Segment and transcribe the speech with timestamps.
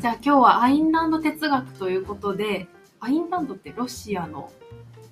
[0.00, 2.66] じゃあ今日はアインランド哲学ということで、
[3.00, 4.50] アインランドってロシアの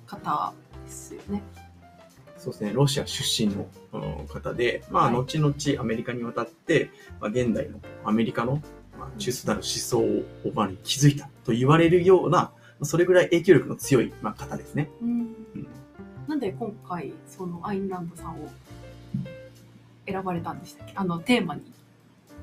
[0.07, 0.51] 方
[0.83, 1.43] ですよね。
[2.39, 6.89] そうですね、ロシア出身のうん方で、まあ、はい後々アメリカに渡って、
[7.21, 8.63] まあ、現代のアメリカの、
[8.97, 10.23] まあ、中枢なる思想を
[10.55, 14.89] まあ築いたと言われるような、まあそれぐらい影響力の強い、まあ、方ですね。
[15.03, 15.67] うんうん
[16.27, 18.49] なんで今回、そのアインランドさんを
[20.07, 20.93] 選ばれたんでしたっけ？
[20.95, 21.61] あの、テーマに。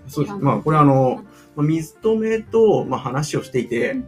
[0.09, 0.34] そうです。
[0.34, 1.25] あのまあ、これはあの、
[1.56, 4.05] まあ、水止めと、まあ、話をしていて、うんま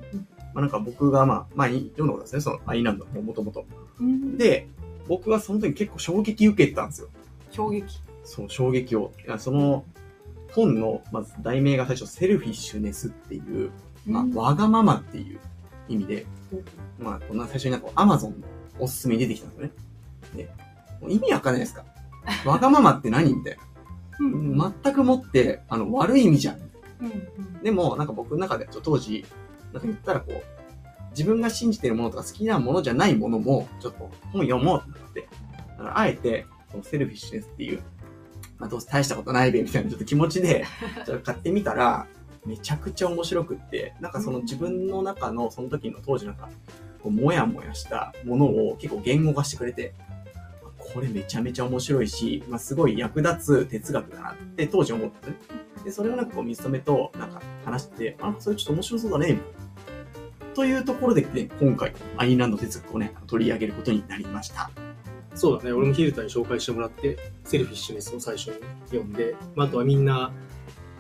[0.57, 3.67] あ、なんか僕が、まあ、前に読んだことですね、そのアインランドのもともと。
[4.01, 4.69] うん、で、
[5.07, 7.09] 僕はその時結構衝撃受けてたんですよ。
[7.51, 8.01] 衝撃。
[8.25, 9.13] そう、衝撃を。
[9.27, 9.85] いやその
[10.53, 13.71] 本の、まず題名が最初、セルフィッシュネスっていう、
[14.07, 15.39] まあ、うんわがままっていう
[15.89, 16.27] 意味で、
[16.99, 18.47] まあ、こんな最初になんかアマゾンの
[18.79, 19.73] おすすめに出てきたんですよね。
[20.37, 20.51] で、
[21.01, 21.85] もう意味わかんないですか？
[22.45, 23.33] わがままって何？
[23.35, 23.65] みたいうんな。
[24.19, 26.59] 全くもって、あの、悪い意味じゃん。
[27.63, 29.25] でも、なんか僕の中でちょっと当時、
[29.73, 30.43] なんか言ったらこう、
[31.11, 35.29] 自分が信じてるものとか好きなものじゃないものも、ちょっと本読もうってなって、
[35.77, 37.83] だからあえて、このセルフィッシュネスっていう、
[38.59, 40.65] まあどうせ大したことないべ、みたいなちょっと気持ちで、
[41.07, 42.07] ちょっと買ってみたら、
[42.47, 46.49] めちゃくちゃ面白くって、なんかその自分の中の、その時の当時なんか、
[47.03, 50.08] こう、もやもやしたものを結構言語化してくれて、あ
[50.93, 55.37] これめちゃめちゃ面白いし、まあ、すごい役立つ哲学だなって当時思ったね。
[55.85, 59.39] で、それをなんかこう水止めとなんか話して、あ、それちょっと面白そうだね、
[60.55, 64.71] というところで、ね、今回、アインランド哲学をね、取り上げることになりました。
[65.35, 68.55] そうだね、俺もヒルタに紹介してもらって、セルフィッシュネスを最初に
[68.87, 70.33] 読んで、まあ、あとはみんな、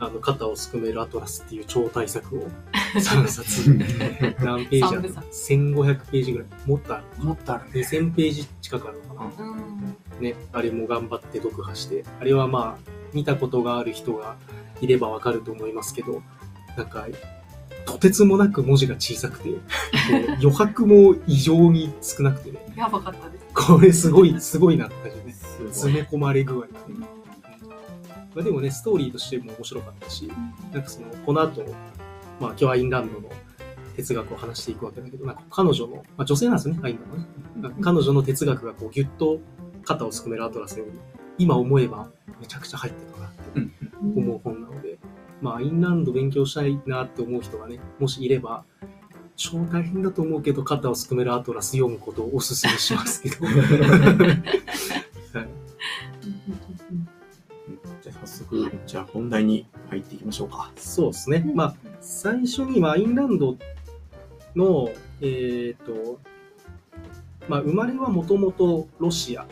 [0.00, 2.48] あの、肩をすくめるアトラスっていう超大作を
[2.96, 3.70] 3冊、
[4.44, 6.48] 何ページある三部作 ?1500 ページぐらい。
[6.66, 7.24] もっとある。
[7.24, 7.70] もっとあるね。
[7.80, 9.44] 2000ページ近くあるのかな？
[9.44, 14.36] うんね、あれも頑張って読破して、あれはまあ、見たことがある人が
[14.80, 16.22] いればわかると思いますけど、
[16.76, 17.06] なんか、
[17.86, 19.50] とてつもなく文字が小さくて、
[20.40, 23.46] 余白も異常に少なくてね、やばかったです。
[23.54, 25.34] これすごい、すごいなって感じでね。
[25.70, 26.66] 詰め込まれ具合
[28.38, 30.30] まあ、でもね、ストーリーとしても面白かったし、
[30.72, 31.60] なんかその、この後、
[32.38, 33.28] まあ、今日アインランドの
[33.96, 37.26] 哲学を話していくわけだけど、なんか彼女の、まあ、女性なんですよね、アインランドね。
[37.56, 39.40] なんか彼女の哲学がこうギュッと
[39.82, 40.92] 肩をすくめるアトラスより、
[41.36, 42.08] 今思えば
[42.40, 43.72] めちゃくちゃ入ってたなってうん
[44.16, 45.00] 思う本なので、
[45.42, 48.62] まあ、アインランド勉強したいなって思う人がね、もしいれば、
[49.34, 53.36] 超大変だと思うけど、肩をすくめるアトラス読むことをお勧めしますけど。
[58.88, 60.72] じゃあ本題に入っていきましょうか。
[60.76, 61.44] そうですね。
[61.54, 63.56] まあ、最初にはアインランド
[64.56, 64.90] の、
[65.20, 66.18] えっ、と、
[67.48, 69.46] まあ、生まれはもともとロシア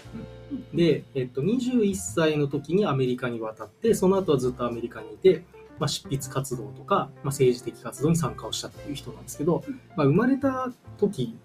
[0.73, 5.43] で、えっと、21歳の時にアメリカに渡って、その後はずっとアメリカにいて、
[5.79, 9.63] まあ、執筆活動とか、まあ、政治的活動に参加をしたっていう人なんですけど、
[9.97, 11.37] まあ、生まれた時、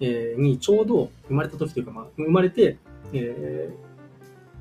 [0.00, 2.78] えーにちょうど、生まれた時というか、まあ、生まれて、
[3.12, 3.83] えー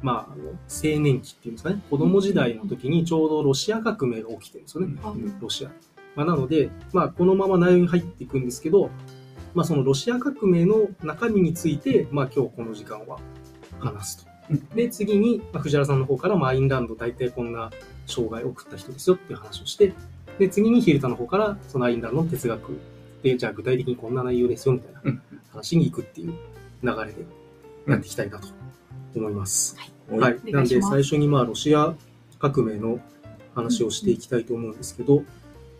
[0.04, 4.96] まあ、あの青年期っていうんですかね、子供時代の時にちょうどロシア革命が起きてるんですよね。
[5.04, 5.72] うんロシア。
[6.16, 8.92] まあ、なので、まあ、このまま内容に入っていくんですけど、
[9.56, 13.20] まあ、そのロシア革命の中身について、まあ、今日この時間は
[13.80, 14.34] 話すと。
[14.76, 17.72] で、次に、まあ、藤原さんの方から、まあ、アインランド大体こんな
[18.06, 19.94] 生涯を送った人ですよっていう話をして、
[20.38, 22.78] で、次にヒルタの方から、そのアインランドの哲学
[23.24, 25.22] で、じゃあ具体的にこんな内容ですよみたいなうん
[25.52, 26.34] 話に行くっていう
[26.82, 27.26] 流れで
[27.88, 28.48] やっていきたいなと
[29.16, 29.78] 思います。
[29.78, 30.40] ははい。
[30.48, 31.96] おなんで、最初にまあ、ロシア
[32.40, 33.00] 革命の
[33.56, 35.24] 話をしていきたいと思うんですけど、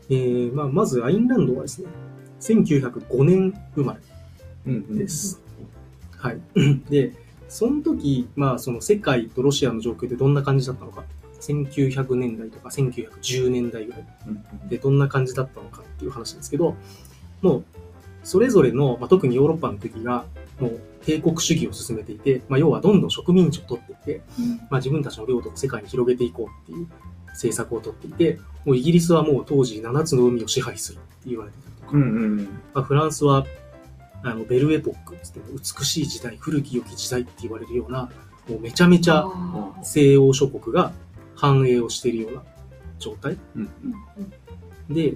[0.10, 1.88] えーまあ、まず、アインランドはですね、
[2.40, 4.00] 1905年生まれ
[4.68, 5.42] うんです。
[6.18, 6.42] はい。
[6.90, 7.14] で、
[7.48, 11.04] その時、まあ、その世界とロシアの状況でどんな感じだったのか、
[11.40, 16.76] 1900年代とか1910年代ぐらいうんでどんな感じだったのかっていう話なんですけど、
[17.42, 17.64] もう、
[18.24, 20.26] それぞれの、まあ、特にヨーロッパの時が、
[20.60, 24.22] もう帝国主義を進めていて、まあ、要はどんどん植民地を取っていって、
[24.70, 26.88] まあ、自分たちの領土を世界に広げていこうっていう
[27.30, 32.38] 政策を取っていて、もうイギリスはもう当時7つの海を支配するって言われてたりとか、うんうん
[32.74, 33.46] まあ、フランスは
[34.24, 38.10] あのベルエポックって美しい時代、古き良き時代って言われるような、
[38.48, 39.26] もうめちゃめちゃ
[39.84, 40.94] 西欧諸国が
[41.36, 42.44] 繁栄をしているような
[43.00, 43.38] 状態。
[43.56, 43.70] うん。
[44.90, 45.16] で、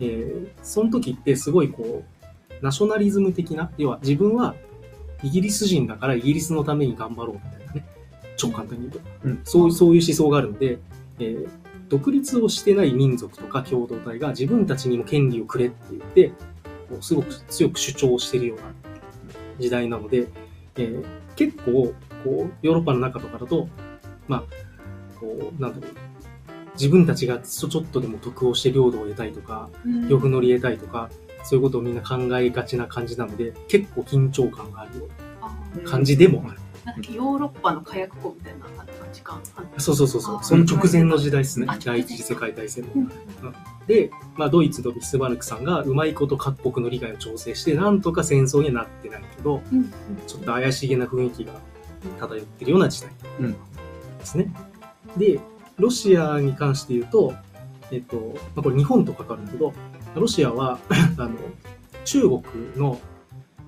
[0.00, 4.54] えーその時ってすごいこう、ナショナリズム的な、要は自分は
[5.22, 7.86] イギリス人だからイギリスのために頑張ろうみたいなね、
[8.36, 9.00] 超簡単に言うと。
[9.24, 9.40] うん。
[9.44, 10.78] そういう、そういう思想があるので、
[11.18, 11.48] えー
[11.88, 16.28] 独立をしてない民族とか共同体が自分たちにも権利をくれって言って、
[16.88, 18.64] こうすごく強く主張しているような
[19.58, 20.26] 時代なので、
[20.76, 21.04] えー
[21.36, 23.68] 結構、こう、ヨーロッパの中とかだと、
[24.28, 24.44] まあ、
[25.18, 25.96] こう、なんだろう、
[26.74, 30.08] 自分たちがちょちょっとでも得をして領土を得たいとか、うん。
[30.08, 31.10] 漁夫乗り得たいとか、
[31.42, 35.08] そういうことをみんな考えがちな感じなので、結構緊張感があるよ
[35.40, 36.58] あうな感じでもある。
[36.84, 39.40] なんかヨーロッパの火薬庫みたいな感じか。
[39.78, 40.36] そうそうそうそう。
[40.38, 41.78] あその直前の時代ですねあ。
[41.78, 42.90] 第一次世界大戦の。
[42.94, 43.12] うん
[43.86, 49.90] で、まあ、ドイツのビスマルクさんがうまいこと各国の利害を調整して、なんとか戦争にはなってないけど、うん
[50.26, 51.54] ちょっと怪しげな雰囲気が
[52.20, 53.10] 漂ってるような時代
[53.40, 53.56] うんで
[54.24, 54.52] すね。
[55.16, 55.40] で、
[55.78, 57.34] ロシアに関して言うと、
[57.90, 58.16] えっと、
[58.54, 59.72] まあ、これ日本と関わるんだけど、
[60.14, 60.78] ロシアは、
[61.16, 61.36] あの、
[62.04, 62.42] 中国
[62.76, 63.00] の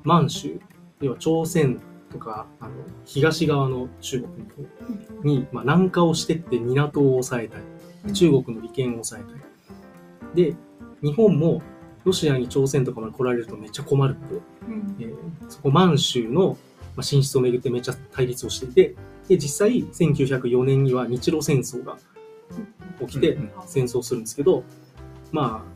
[0.02, 0.61] 満州、
[1.00, 1.81] 要は朝鮮
[2.11, 2.73] とか、あの、
[3.05, 8.12] 東側の中国の方に、まあ、南下をしてって港を抑えたい。
[8.12, 9.41] 中国の利権を抑えたい。
[10.35, 10.56] で、
[11.02, 11.62] 日本も
[12.05, 14.35] ロシアに朝鮮とかまで来られるとめっちゃ困るって、
[14.69, 15.14] うんえー
[15.49, 16.56] そこ満州の
[16.97, 18.94] まあ進出をめぐってめっちゃ対立をしていて、
[19.29, 21.97] で、実際1904年には日露戦争が
[23.00, 24.64] 起きてうん戦争するんですけど、
[25.32, 25.74] まあ、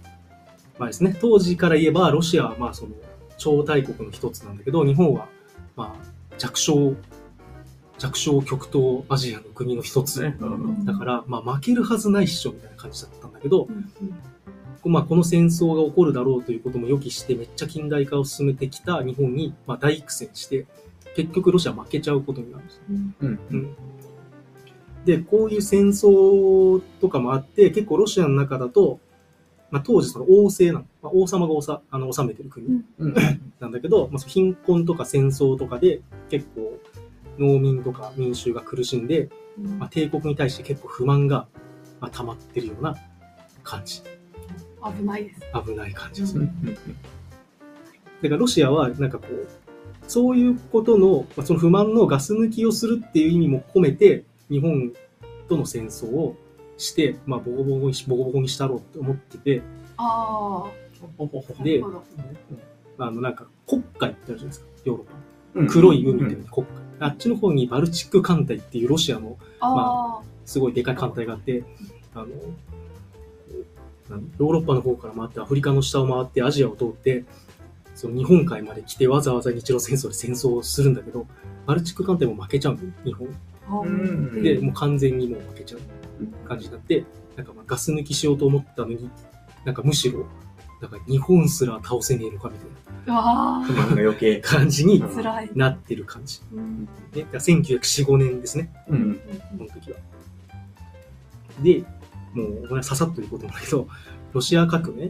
[0.79, 2.93] まあですね、当時から言えばロシアはまあその
[3.37, 5.29] 超大国の一つなんだけど、日本は
[5.77, 6.07] まあ
[6.39, 6.95] 弱小、
[7.99, 10.23] 弱小極東アジアの国の一つ。
[10.23, 10.37] ね。
[10.41, 13.93] うんだから、まあ負けるはずないっしょみたいな感じだったんだけど、うん
[14.85, 20.67] まあ、この戦争が起こるだろうということも予期して、めっちゃ近代化を進めてきた日本に、まあ、大苦戦して、
[21.15, 22.81] 結局ロシアは負けちゃうことになるんです。
[22.89, 23.39] うんうん。
[23.51, 23.77] うん
[25.05, 29.01] で、こういう戦争とかもあって、結構ロシアの中だと、
[29.71, 32.85] まあ、当時その王政なの、まあ、王様がおさあの治めてる国。
[33.61, 36.01] なんだけど、まあ、貧困とか戦争とかで
[36.31, 36.79] 結構
[37.39, 39.29] 農民とか民衆が苦しんで、
[39.79, 41.47] まあ、帝国に対して結構不満が、
[42.01, 42.97] まあ、溜まってるような
[43.63, 44.03] 感じ。
[44.97, 45.41] 危ないです。
[45.67, 46.53] 危ない感じですね。
[46.65, 46.75] うん。
[46.75, 46.85] だか
[48.23, 49.49] らロシアはなんかこう、
[50.07, 54.93] そういうことの、まあ、その不満のガス抜きをするっていう意味も込めて、日本
[55.49, 56.37] との戦争を
[56.79, 59.63] して、まあ、ボコボコにし、ボコボコにしたろうって思ってて、
[59.97, 60.71] ああ。
[61.63, 61.83] で
[62.99, 65.13] あの、なんか、黒海ってあるじゃないですか、ヨーロッパ。
[65.61, 65.63] の。
[65.63, 65.69] うん。
[65.69, 66.89] 黒い海っていうの黒海。
[67.01, 71.63] あっちの方にバルチック艦隊っていうロシアのあすごいでかい艦隊があって、
[72.15, 72.27] あの、
[74.09, 77.25] なんヨーロッパの方から回って、アフリカの下を回って、アジアを通って、
[77.95, 81.27] その日本海まで来て、わざわざ日露戦争で戦争をするんだけど、
[81.67, 83.29] バルチック艦隊も負けちゃうの、日本。
[84.43, 85.81] で、もう完全にもう負けちゃう
[86.47, 87.05] 感じになって、
[87.37, 89.11] なんかまあガス抜きしようと思ったのに、
[89.65, 90.27] なんかむしろ、
[90.81, 92.69] なんか日本すら倒せねえのかみたい
[93.09, 94.43] あ不満が余計な。
[94.43, 95.03] 感じに。
[95.55, 96.41] なってる感じ。
[96.53, 98.71] うんで、1904、5年ですね。
[98.89, 99.15] うん。
[99.57, 99.99] この時は。
[101.63, 101.85] で、
[102.35, 103.89] もう、これはささっと言うことなんだけど、
[104.33, 105.07] ロシア革命、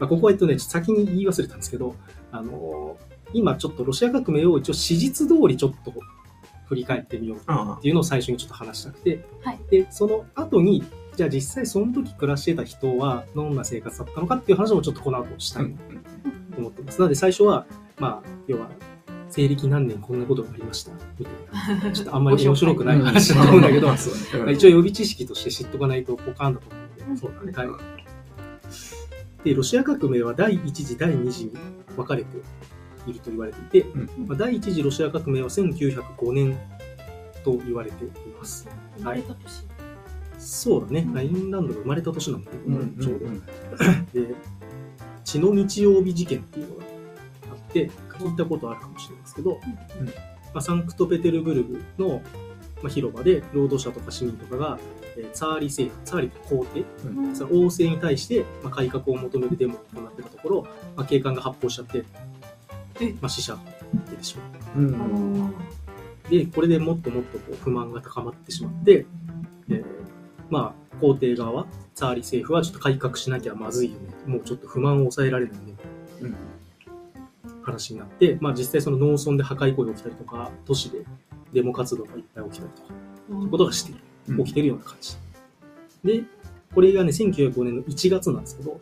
[0.00, 1.94] まあ、ここはえっとね、先に言い忘れたんですけど、
[2.30, 5.92] あのー今ちょっとロシア革命を一応史実通りちょっと
[6.72, 10.82] 振り返ってみようあっていうのを最初にちょっと話したくて、はいで、その後に、
[11.16, 15.64] じゃあ実際その時暮らしてた人はどんな生活だったのかっていう話もちょっとこの後したあ。
[15.64, 16.98] いと思ってます。
[16.98, 17.66] なので最初は、
[17.98, 18.70] まあ、要は、
[19.28, 21.92] 西暦何年こんなことがありました、みたいな。
[21.92, 23.92] ちょっとあんまり面白くない話だと思うんだけど、
[24.50, 27.70] 一応予備知識として知っとかないとポカンだと思うんで、そうだね。
[27.70, 27.78] は
[29.44, 29.44] い。
[29.44, 31.52] で、ロシア革命は第1次、第2次に
[31.96, 32.38] 分かれて
[33.10, 36.58] いると言われていて、うんまあ、第1次ロシア革命は1905年
[37.44, 38.08] と言われてい
[38.38, 38.68] ます。
[38.98, 39.66] 生まれた年。
[40.38, 42.96] そうだね、アインランドが生まれた年なんだけど、うん。
[42.98, 43.26] ちょうど。
[44.12, 44.34] で、
[45.24, 46.84] 血の日曜日事件っていうのが
[47.52, 49.60] あって、聞いたことあるかもしれないですけど、
[50.00, 50.12] うんま
[50.54, 52.22] あ、サンクトペテルブルグの、
[52.82, 54.78] まあ、広場で労働者とか市民とかが、
[55.16, 60.62] えーツァーリ政府、ツァーリ皇帝、うんその王政に対して、まあ、改革を求めるデモを行ってたところ、
[60.96, 62.04] まあ、警官が発砲しちゃって、え
[63.20, 63.60] まあ、死者が
[64.10, 64.44] 出てしま
[64.76, 64.78] う。
[64.78, 65.54] うん。
[66.30, 69.06] で、これでもっともっとこう不満が高まってしまって、
[69.68, 69.84] で
[70.50, 74.08] まあ、皇帝側は、ツァーリ政府はちょっと改革しなきゃまずいよね。
[74.26, 75.74] もうちょっと不満を抑えられないね。
[76.20, 76.34] うん
[77.62, 81.04] 話になって、まあ実際その農村で破壊行為が起きたりとか、都市で
[81.52, 82.88] デモ活動がいっぱい起きたりとか、
[83.30, 83.94] そういうことがしてい
[84.28, 84.44] る。
[84.44, 85.16] 起きてるような感じ。
[86.04, 86.24] で、
[86.74, 88.80] これがね、1905年の1月なんですけど、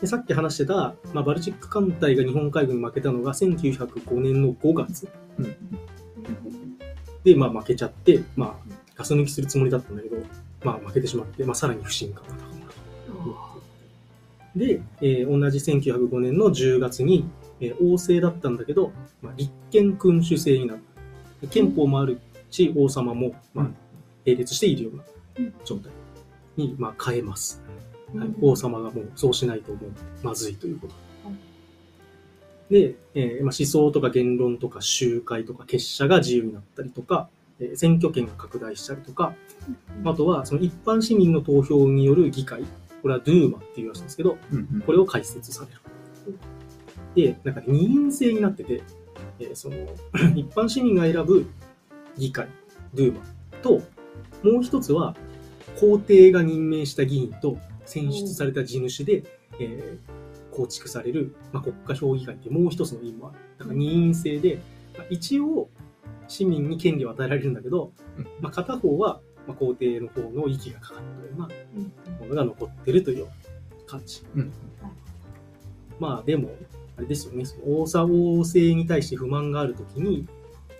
[0.00, 5.08] でさっき話してた、まあ、バルチック艦隊が日本海軍に負けたのが1905年の5月。
[7.24, 10.16] で、まあ負けちゃって、まあガス抜きするつもりだったんだけど、
[10.62, 13.52] まあ負けてしまって、まあさらに不信感が高ま
[14.54, 14.58] る。
[14.58, 17.28] で、えー同じ1905年の10月に、
[17.60, 20.80] えー王政だったんだけど、まあ、立憲君主制になる。
[21.40, 23.76] で憲法もあるし、王様も、まあうん、
[24.24, 25.02] 並列しているような
[25.38, 25.92] うん状態
[26.56, 27.62] に、まあ、変えます。
[28.14, 29.90] はいうん王様がもうそうしないともう
[30.22, 30.94] まずいということ。
[32.70, 37.28] で、えーまあ、思想とか言論とか集会とか結社が自由になったりとか、
[37.60, 39.34] えー選挙権が拡大したりとか、
[40.04, 42.62] あとはその一般市民の投票による議会、
[43.02, 45.80] これはドゥーマっていうらしいんですけど、うんうんこれを開設される。
[47.14, 48.82] で、なんか二院制になってて、
[49.40, 49.76] えーその
[50.36, 51.46] 一般市民が選ぶ
[52.16, 52.48] 議会、
[52.94, 53.20] ドゥーマ
[53.62, 53.80] と、
[54.42, 55.16] もう一つは
[55.80, 57.56] 皇帝が任命した議員と
[57.88, 59.24] 選出された地主で、
[59.58, 60.18] えー
[60.58, 63.38] 構築される、まあ、国家評議会ってもう一つの院もある。
[63.58, 64.58] だから二院制で、
[64.96, 65.68] まあ一応
[66.26, 71.48] 市民に権利を与えられるんだけど、うんまあ、片方は、まあ、皇帝の方の息がかかったような
[72.18, 73.28] ものが残ってるという
[73.86, 74.24] 感じ。
[74.34, 74.52] うん
[76.00, 76.50] まあでも、
[76.96, 80.26] あれですよね、その王座王政に対して不満があるときに、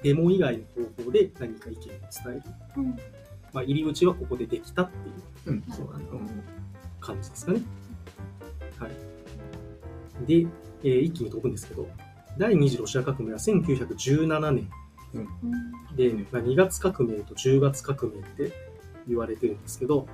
[0.03, 0.65] デモ以外の
[0.97, 2.43] 方法で何か意見を伝える。
[2.77, 2.99] うん
[3.53, 6.05] まあ、入り口はここでできたっていううん、そうだね。
[7.09, 7.63] 感じですかね。
[8.79, 10.27] はい。
[10.27, 10.47] で、
[10.85, 11.89] えー一気に飛ぶんですけど、
[12.37, 14.69] 第二次ロシア革命は1917年
[15.97, 18.53] で、まあ、2月革命と10月革命って
[19.09, 20.07] 言われてるんですけど、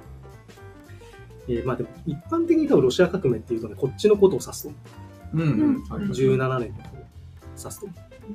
[1.49, 4.77] えーまあでも一般的に多分ロシア革命っていうとね、こっちのことを指すと思
[5.35, 5.37] う。
[5.37, 5.85] うん、うん。
[5.85, 7.05] はい17年のことを
[7.59, 7.89] 指すと。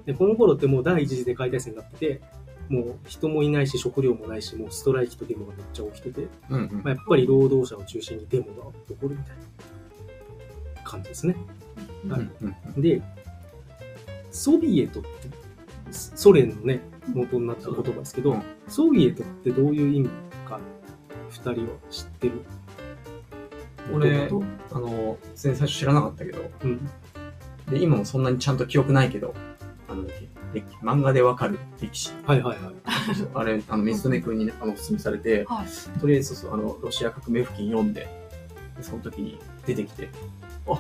[0.06, 2.22] で、この頃ってもう第一次世界大戦になってて、
[2.70, 6.72] もう人もいないし食料もないし、もうストライキとデモがめっちゃ起きてて、うんうん。
[6.76, 9.36] まあ、やっぱり労働者を中心にデモが起こるみたい
[10.78, 11.36] な感じですね。
[12.08, 12.82] はいうんうん。
[12.82, 13.02] で、
[14.32, 15.10] ソビエトって、
[15.92, 18.44] ソ連のね、元になった言葉ですけど、うん。
[18.68, 20.10] ソビエトってどういう意味
[20.48, 20.60] か、
[21.30, 22.34] 二人は知ってる？
[23.92, 24.30] 俺
[24.72, 26.88] あの、全然最初知らなかったけど、うん。
[27.72, 29.34] で、今もそんなにちゃんと記憶ないけど、
[29.90, 30.04] あの、
[30.54, 32.12] 歴漫画でわかる歴史。
[32.26, 32.74] はいはいはい。
[33.34, 38.08] あれ、あの、水留君にね、あの、お勧めされて、はいとりあえず、あの、ロシア革命付近読んで、
[38.78, 40.10] でその時に出てきて、
[40.68, 40.80] あ、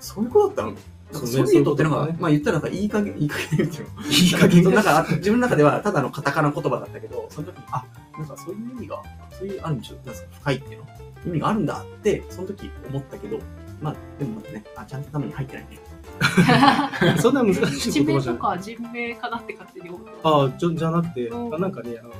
[0.00, 0.76] そういうことだったの？
[1.12, 4.02] ソビエトってなんか、そういうことねまあ言ったらなんかいい加減、いい加減っていうの。
[4.02, 7.84] いい加減なんか、自分の中ではただのカタカナ言葉だったけど、その時に、あ、
[8.18, 9.00] なんかそういう意味が、
[9.30, 10.86] そういう、ある意味ちょなんか深いっていうの、
[11.26, 13.38] 意味があるんだって、その時思ったけど、
[13.80, 15.78] まあ、でもまだね、あ、ちゃんと頭に入ってないね。
[17.20, 18.40] そんな難し地名い言葉じゃない。
[18.40, 21.54] とか人名かなって勝手に思ってああ、じゃじゃなくて、うん。
[21.54, 22.10] あなんかね、あの、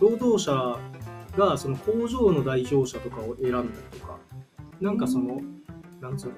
[0.00, 0.78] 労働者
[1.36, 4.18] がその工場の代表者とかを選んだりとか、
[4.80, 5.40] なんかその、
[6.00, 6.34] なんつうの、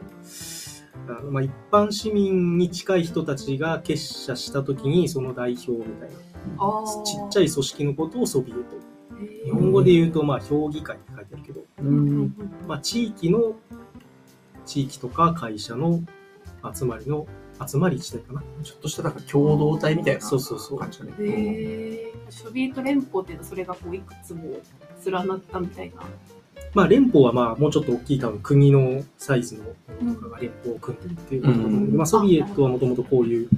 [1.17, 8.95] あのまあ、一般市民に近い人たちが結社したときにその代表みたいな、ちっちゃい組織のことをソビエト。
[9.45, 12.35] 日本語で言うと、まあ、評議会って書いてあるけど、ううんうんうん。
[12.67, 13.55] まあ、地域の、
[14.67, 16.03] 地域とか会社の
[16.73, 17.27] 集まりの、
[17.67, 18.43] 集まり自体かな？
[18.63, 21.13] ちょっとしたなんか共同体みたいなそうそうそう感じだね。
[21.19, 24.43] へーソビエト連邦っていうのはそれがこういくつも
[25.05, 26.03] 連なったみたいな。
[26.73, 29.65] まあ、連邦はまあもうちょっと大きい多分国のサイズの
[30.01, 33.49] ものとかが連邦を組んでるっていうことだと思うんで、うんまあ、ソビエトはもともとこういう。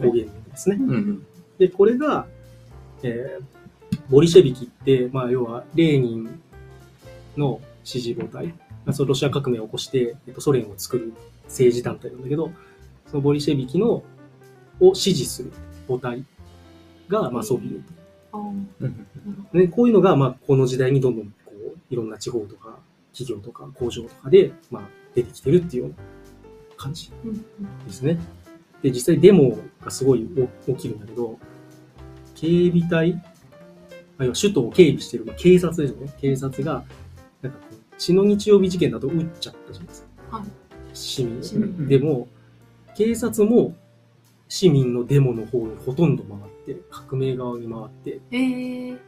[0.00, 0.76] 方言ですね。
[0.78, 1.26] うんうん。
[1.58, 2.26] で、これが、
[3.02, 3.44] えー
[4.10, 6.40] ボリシェビキって、まあ、要はレーニン
[7.36, 8.54] の支持母体、ま
[8.88, 12.50] あ、そのロシア革命を起こして、えっと、ソ連を作る政治団体なんだけど、
[13.06, 14.02] そのボリシェビキの
[14.80, 15.52] を支持する
[15.88, 16.24] 母体
[17.08, 17.70] が、まあ、ソビエ
[18.32, 18.38] ト。
[18.38, 22.78] うんこういうのが、まあ、この時代にどんどん、こう、いろんな地方とか、
[23.12, 24.82] 企業とか、工場とかで、まあ、
[25.14, 25.96] 出てきてるっていうような
[26.76, 27.12] 感じ
[27.86, 28.18] ですね。
[28.82, 30.28] で、実際デモがすごい
[30.66, 31.38] お起きるんだけど、
[32.34, 33.22] 警備隊、
[34.18, 36.12] あるいは首都を警備してる、まあ、警察ですよね。
[36.20, 36.84] 警察が、
[37.42, 40.38] なんかこう、血の日曜日事件だと撃っちゃったじゃないですか。
[40.38, 40.63] はい
[40.94, 41.86] 市民。
[41.86, 42.28] でも、
[42.96, 43.74] 警察も
[44.48, 48.98] 市民のデモの方にほとんど回って、革命側に回って、へー。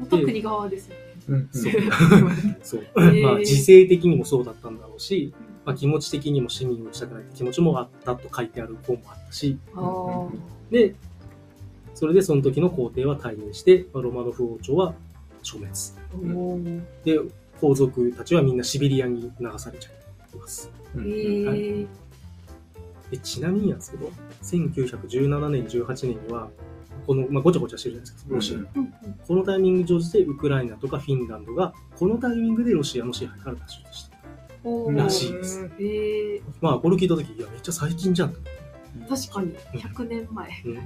[0.00, 1.00] 元国側ですよね。
[1.28, 1.72] うんそう。
[2.62, 2.84] そう。
[2.96, 3.22] ー。
[3.22, 5.32] まあ、時勢的にもそうだったんだろうし、
[5.64, 10.30] まあ、気持ち的にも市民を打ちたくないって気持ちもあったと書いてある本もあったし、あー。
[10.70, 10.94] で、
[11.94, 14.94] それでその時の皇帝は退任して、まあロマノフ王朝は
[15.42, 16.36] 消滅。
[16.36, 16.82] おー。
[17.04, 17.20] で、
[17.60, 19.90] 皇族たちはみんなシベリアに流されちゃ
[20.34, 20.70] います。
[20.94, 21.86] うんへー
[23.10, 24.10] でちなみになんですけど、
[24.42, 26.48] 1917年、18年には、
[27.06, 28.56] この、まあ、ごちゃごちゃしてるじゃないですか、ロシア。
[28.56, 28.94] うんうん。
[29.04, 34.14] うんこのタイミング上でウクライナとかフィンランドが、このタイミングでロシアの支配から脱出した。
[34.92, 35.64] らしいです。
[35.64, 36.42] へー。
[36.60, 38.34] まあ、これ聞いた時いや、めっちゃ最近じゃん。
[39.08, 39.54] 確かに。
[39.72, 40.62] 100年前。
[40.64, 40.72] うん。
[40.72, 40.76] い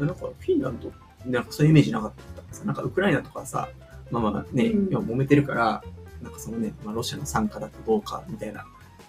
[0.00, 0.92] やなんかフィンランド、
[1.26, 2.66] なんかそういうイメージなかったんですよ。
[2.66, 3.68] なんかウクライナとかさ、
[4.10, 4.88] まあまあね、うん。
[4.90, 5.84] 今揉めてるから、
[6.22, 8.64] なんかそのね、まあ、ロシアの参加だとどうかみたいな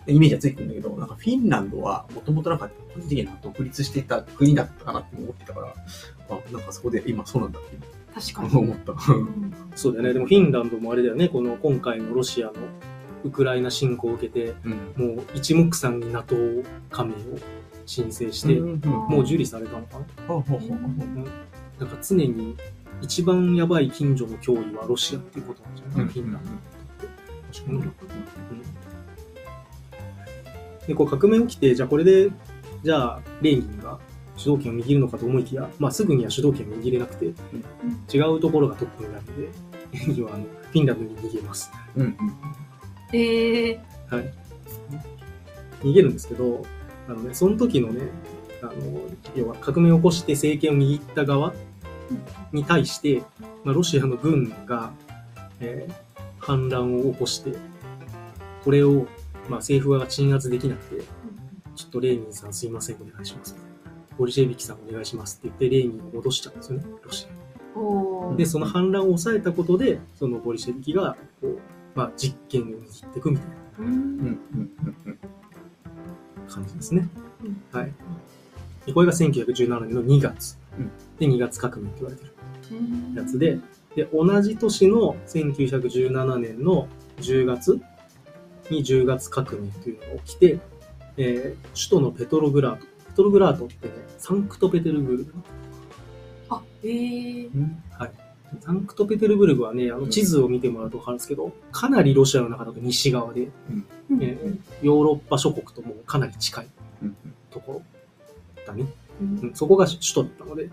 [0.07, 5.73] イメージはついてるんだけど、なんかフィンランドはもともとなんか個人的には独立していた国だったかなって思ってたから、
[6.29, 7.77] あ、なんかそこで今そうなんだって
[8.13, 8.49] 確かに。
[8.57, 8.93] 思った。
[8.93, 9.53] うん。
[9.75, 10.13] そうだよね。
[10.13, 11.29] でもフィンランドもあれだよね。
[11.29, 12.53] この今回のロシアの
[13.23, 15.15] ウクライナ侵攻を受けて、うん。
[15.15, 16.35] もう一目散に NATO
[16.89, 17.15] 加盟を
[17.85, 18.79] 申請して、うん。
[18.89, 20.05] もう受理されたのかな？
[20.27, 21.25] ほうほうん。
[21.79, 22.57] なんか常に
[23.01, 26.49] 一番やばい近所の脅威はロシアっていうことなんじゃない、フィンランド
[27.67, 27.93] うん
[30.89, 32.31] で、こう革命起きて、じゃあこれで、
[32.83, 33.99] じゃあ、レーニンが
[34.35, 37.25] 主導権を握るのかと思いきや、まあすぐには主導権を握れなくて、
[38.11, 39.49] 違うところがトップになるので、
[39.93, 41.71] レーニンはあのフィンランドに逃げます。
[41.95, 42.15] うんうん
[43.13, 43.79] えー、
[44.09, 44.33] はい。
[45.83, 46.65] 逃げるんですけど、
[47.07, 48.07] あのね、その時のね、
[48.63, 48.73] あの、
[49.35, 51.53] 要は革命を起こして政権を握った側
[52.51, 53.21] に対して、
[53.63, 54.91] まあ、ロシアの軍が、
[55.59, 56.08] えー
[56.49, 57.53] 反乱を起こして、
[58.63, 59.05] これを、
[59.49, 61.03] まあ、政府側が鎮圧できなくて、
[61.75, 63.55] ちょっとレーニンさんすいません、お願いします。
[64.17, 67.27] ボリシェビキさんお願いしますって言って、レーニンを戻しちゃうんですよね、ロシ
[68.33, 71.59] アで、その反乱を抑えたことで、そのボリシェビキが、こう、
[71.93, 73.55] まあ、実権を握っていくみたいな。
[76.51, 77.07] 感じですね。
[77.43, 77.61] うん。
[77.79, 77.93] はい。
[78.87, 80.57] でこれが1917年の2月。
[80.79, 80.89] うん。
[81.19, 82.33] で、2月革命って言われてる
[82.71, 83.59] うんやつで、
[83.95, 87.81] で、同じ年の1917年の10月
[88.69, 90.59] に10月革命というのが起きて、
[91.17, 92.85] えー首都のペトログラート。
[92.85, 95.33] ペトログラートってね、サンクトペテルブルグ。
[96.49, 97.83] あ、えー、うん
[98.61, 103.49] サンクトペテルブルグはね、あの地図を見てもらうと分かるんですけど、かなりロシアの中だと西側で、
[104.09, 106.67] うんえーヨーロッパ諸国ともかなり近い
[107.03, 107.15] うん
[107.51, 107.81] ところ
[108.65, 108.85] だね。
[109.21, 110.69] うんうんそこが首都だったので、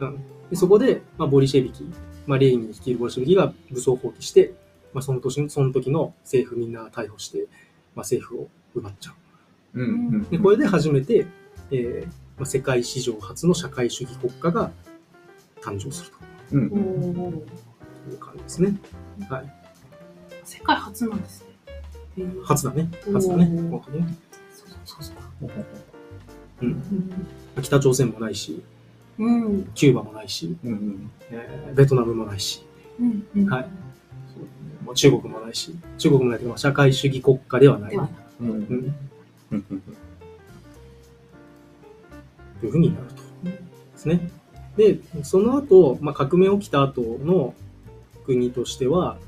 [0.00, 0.16] うん、
[0.50, 1.84] でそこで、まあ、ボリシェビキ、
[2.26, 4.52] まあ、レーニン率いるボリシェビキが武装蜂起して、
[4.92, 7.48] まあ、その年その時の政府みんな逮捕して、まあ、
[8.00, 9.10] 政府を奪っちゃ
[9.74, 9.80] う。
[9.80, 11.26] うんうんで、これで初めて、
[11.70, 14.70] えーまあ、世界史上初の社会主義国家が
[15.60, 16.10] 誕生する
[16.52, 18.76] うんという感じですね。
[19.28, 19.54] はい。
[20.44, 21.46] 世界初なんですね。
[22.18, 22.88] えー初だね。
[23.12, 23.46] 初だね。
[24.52, 25.64] そうそうそうほうほう
[26.62, 26.68] うん。
[26.68, 28.62] うん北朝鮮もないし、
[29.18, 29.64] うん。
[29.74, 30.56] キューバもないし、
[31.30, 32.64] えーベトナムもないし、
[33.00, 33.46] うんうん。
[33.46, 33.68] はい。
[34.84, 37.96] もう中国もないし、中国もないけど、社会主義国家ではない。
[37.96, 38.48] うん。
[38.50, 38.94] うん。
[42.60, 43.14] というふうになると。
[43.50, 43.58] で
[43.96, 44.30] すね。
[44.76, 47.54] で、その後、まあ、革命起きた後の
[48.26, 49.18] 国としては、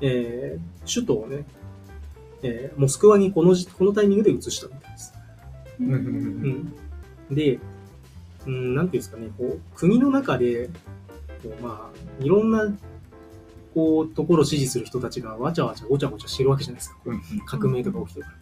[0.00, 1.44] えー首都をね、
[2.42, 5.14] えーモスクワにこのじこのタイミングで移したみたいです。
[5.80, 6.72] うん、
[7.30, 7.58] で、
[8.46, 10.70] うん、なんていうんですかね、こう、国の中で、
[11.42, 12.72] こうまあ、いろんな、
[13.74, 16.96] こう、ところを支持する人たちがわちゃわちゃごちゃごちゃしてるわけじゃないですか。
[17.04, 18.32] うん革命とか起きてるか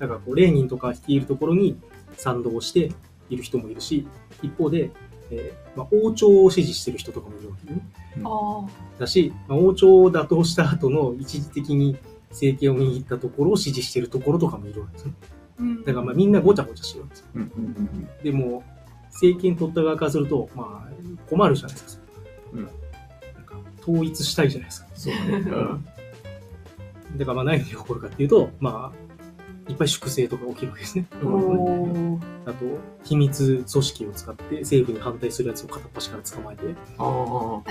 [0.00, 0.06] ら。
[0.06, 1.78] だからこう、レーニンとか率いるところに
[2.16, 2.92] 賛同して
[3.30, 4.06] いる人もいるし、
[4.42, 4.90] 一方で、
[5.30, 7.80] えーまあ、王朝を支持してる人とかもいるわけね。
[8.24, 8.66] あ
[8.98, 11.96] だし、まあ、王朝を打倒した後の一時的に
[12.30, 15.12] 政権を握ったところを支持してるところとかもいるわけですね。
[15.60, 17.26] ーうんだからまあみんなごちゃごちゃしてるわけですよ。
[17.34, 18.62] うんうんでも、
[19.16, 22.04] 政権取った側からすると、まあ、困るじゃないですか。
[22.52, 22.62] うん。
[22.64, 22.72] なん
[23.44, 24.88] か統一したいじゃないですか。
[24.94, 25.32] そうだね。
[25.32, 27.18] うん。
[27.18, 29.06] だからまあ何が起こるかっていうと、まあ、
[29.70, 31.06] いっぱい粛清とか起きるわけですね。
[31.10, 32.54] あと、
[33.02, 36.62] 秘密組織を使って政府に反対するやつを片っ端から捕まえて、
[36.98, 37.62] あ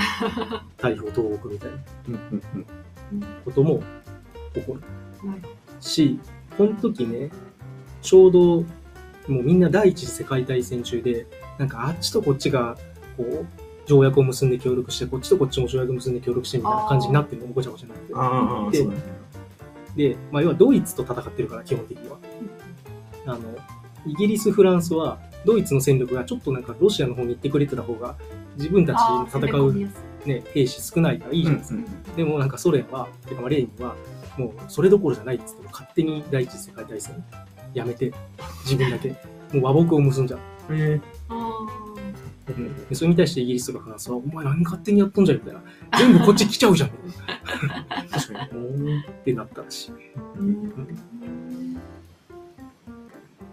[0.47, 1.77] あ逮捕、投獄みたいな。
[2.09, 2.43] うんうん
[3.13, 3.25] うん。
[3.45, 3.81] ことも
[4.53, 4.81] 起こる。
[5.79, 6.19] し、
[6.57, 7.29] この時ね、
[8.01, 8.65] ちょうど、
[9.27, 11.25] もうみんな第一次世界大戦中で、
[11.57, 12.77] なんかあっちとこっちが、
[13.17, 13.45] こう、
[13.85, 18.19] 条約を結んで協力して、こっちとこっちも条約結んで協力してみたいな感じになってるのもごちゃごちゃになってる。
[18.19, 22.17] ああでまあ、要はドイツと戦ってるから、基本的には。
[23.27, 23.39] あの、
[24.05, 28.15] イギリス、フランスは、ドイツの戦力がちょっとなんかロシアの方に行ってくれてた方が、
[28.57, 29.73] 自分たちあー戦う、
[30.27, 31.79] ね、兵士少ないからいいじゃないですか。
[31.79, 33.95] うんでもなんかソ連は、てかまあレーニンは、
[34.37, 37.23] もうそれどころじゃないっつっても勝手に第一次世界大戦
[37.75, 38.11] やめて、
[38.63, 40.39] 自分だけ、もう和睦を結んじゃう。
[40.71, 41.51] えあ
[42.89, 45.61] でそれに対してイギリスとかフランスは、お前何勝手にやっとんじゃんみたいな。
[45.97, 46.89] 全部こっち来ちゃうじゃん。
[48.11, 49.91] 確かにってなったらしい。
[49.91, 51.81] ーうん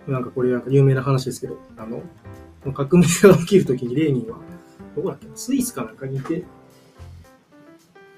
[0.06, 2.02] なんかこれなんか有名な話ですけど、あの、
[2.72, 4.38] 革命が起きるときにレーニンは、
[4.96, 5.32] どこだっけな？
[5.36, 6.44] スイスかなんかにいて、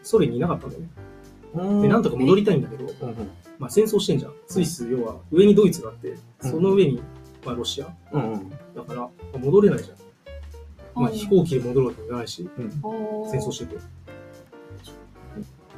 [0.02, 1.82] ソ連にいなかったんだよね。
[1.82, 4.32] で、なんとか戻りたいんだけど、うんうんまあ戦争してんじゃん。
[4.46, 7.02] スイス、要は上にドイツがあって、その上に、
[7.44, 7.88] まあロシア。
[8.12, 11.02] うんうんだから、まあ戻れないじゃん。
[11.02, 12.48] まあ飛行機で戻るわけにいかないし、
[12.82, 13.76] おー戦争してて。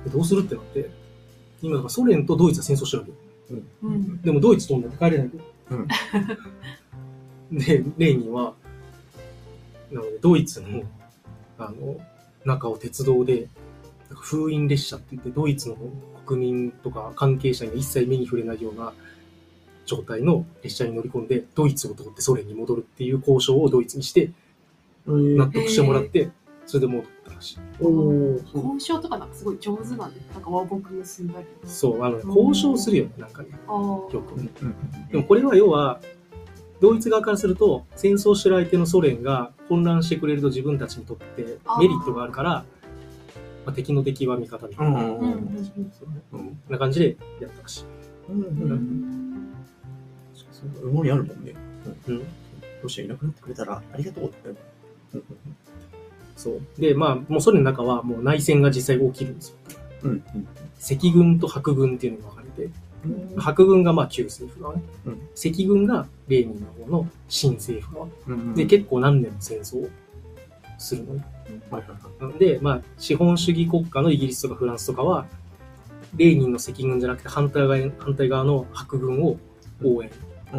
[0.05, 0.91] でどうするってなって、
[1.63, 3.09] 今ソ連とドイツは戦争してるわ
[3.49, 3.63] けよ。
[3.83, 5.39] うんでもドイツ飛んで帰れないと。
[5.71, 5.89] うん
[7.53, 8.55] で、レーニンは、
[9.91, 10.83] なので、ドイツの、
[11.59, 11.97] あの、
[12.45, 13.49] 中を鉄道で、
[14.11, 15.77] 封印列車って言って、ドイツの
[16.27, 18.93] 国民とか関係者には一切目に触れないような、
[19.87, 24.33] 状態の列車に乗り込んで、ドイツを通ってソ連に戻るっていう交渉をドイツにして、
[25.07, 26.31] 納得してもらって、
[26.67, 27.59] それで戻ったらしい。
[27.81, 28.41] おお。
[28.53, 31.47] 交渉とかなんかすごい上手なんで、なんか和睦結んだり。
[31.65, 33.51] そう、あのね、交渉するよね、なんかね。
[33.69, 34.37] よく。
[35.13, 36.01] でもこれは要は、
[36.81, 41.43] ドイツ側からすると、戦争してる相手のソ連が混乱してくれると自分たちにとって
[41.79, 42.65] メリットがあるから、
[43.67, 45.19] まあ、敵の敵は味方みたいな、うん。
[45.19, 45.23] うん。
[45.23, 45.31] うん。
[45.31, 45.91] うん
[46.31, 47.85] こんな感じでやったらしい。
[48.31, 48.71] うんうん。
[48.71, 49.55] うん。
[50.53, 51.45] そう思いあるもん。
[51.45, 51.53] ね。
[52.09, 52.23] うん、
[52.83, 54.49] ロシアいなくなってくれたらありがとうって。
[55.15, 55.25] うん。
[56.37, 56.61] そう。
[56.81, 59.35] で、まあ、もうソ連の中はもう内戦が実際起きるん。
[59.35, 59.57] ですよ。
[60.05, 60.11] うん。
[60.11, 60.23] うん。
[60.81, 62.71] 赤軍と白軍っていうのが分かれて、
[63.05, 63.41] うん。
[63.41, 65.13] 白軍がまあ旧政府側ね、うん。
[65.35, 68.09] 赤軍がレーニンの方の新政府側。
[68.29, 68.55] うん。
[68.55, 69.89] で、結構何年も戦争を
[70.79, 71.25] するのね。
[71.71, 75.27] はいはいはいで、まあ、資本主義国家のイギリスとかフランスとかは、
[76.17, 79.37] レーニンの赤軍じゃなくて反対側反対側の白軍を
[79.85, 80.11] 応援、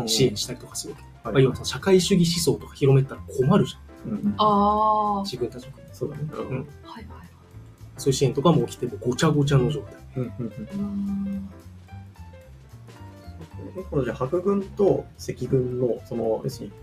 [0.06, 1.04] 支援したりとかするわけ。
[1.32, 4.13] まあ、要はその社会主義思想とか広めたら困るじゃん。
[4.13, 5.23] うああ。
[5.23, 6.23] 自分たちの国そうだね。
[6.32, 7.28] うんうんはいはい。
[7.97, 9.95] そういう支援とかも起きてもごちゃごちゃの状態。
[10.17, 11.50] うんうんうん
[13.89, 16.73] このじゃあ白軍と赤軍の、その、要するに、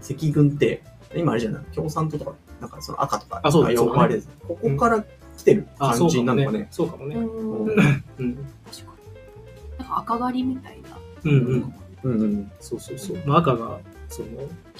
[0.00, 0.82] 赤軍って、
[1.14, 4.24] 今あれじゃない共産党とか、なんかその赤とか、あそうだ呼ばれる。
[4.46, 5.04] ここから
[5.36, 6.68] 来てるあ、そ感うかもねじなのかね。。
[6.70, 7.16] そうかもね。
[7.16, 7.74] うんうんうん。
[7.74, 9.78] 確かに。
[9.78, 10.98] なんか赤狩りみたいな。
[11.24, 11.74] うんうん。
[12.02, 13.18] うんうんそうそうそう。
[13.26, 14.28] まあ、赤が、その、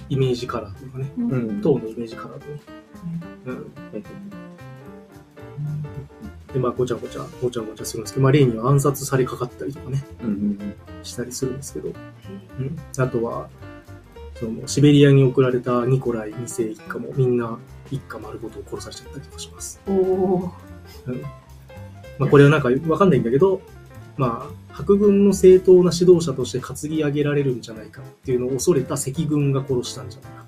[0.08, 2.60] イメージカラーとかね、うんうん党のイメージカラーでね。
[3.46, 3.72] うん。
[6.52, 12.76] で、まあ、ごちゃごちゃ、ごちゃごちゃするんですけど、まあ、レーニンは暗殺されかかったりとかね、うんうんしたりするんですけど、うん。
[12.98, 13.48] あとは、
[14.38, 17.58] その、シベリアに送られたニコライ2世一家もみんな
[17.90, 19.80] 一家丸ごと殺されちゃったりとかします。
[19.86, 20.52] おお。
[21.06, 21.22] うん。
[22.18, 23.60] まあ、これはなんかわかんないんだけど、
[24.16, 30.46] まあ、白軍の正当な指導者として担ぎ上げられるんじゃないかっていうのを恐れた赤軍が殺したんじゃないか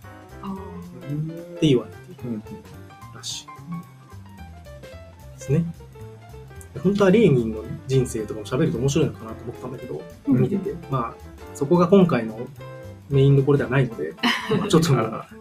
[1.56, 1.98] って言われて
[3.14, 3.46] らしい。
[5.38, 5.64] ですね。
[6.82, 10.74] 本当はレーニンの人生とかも喋ると面白いのかなと思ったんだけど、うん見てて。
[10.90, 12.38] まあ、そこが今回の
[13.10, 14.14] メインどころではないので、
[14.58, 14.88] まあちょっと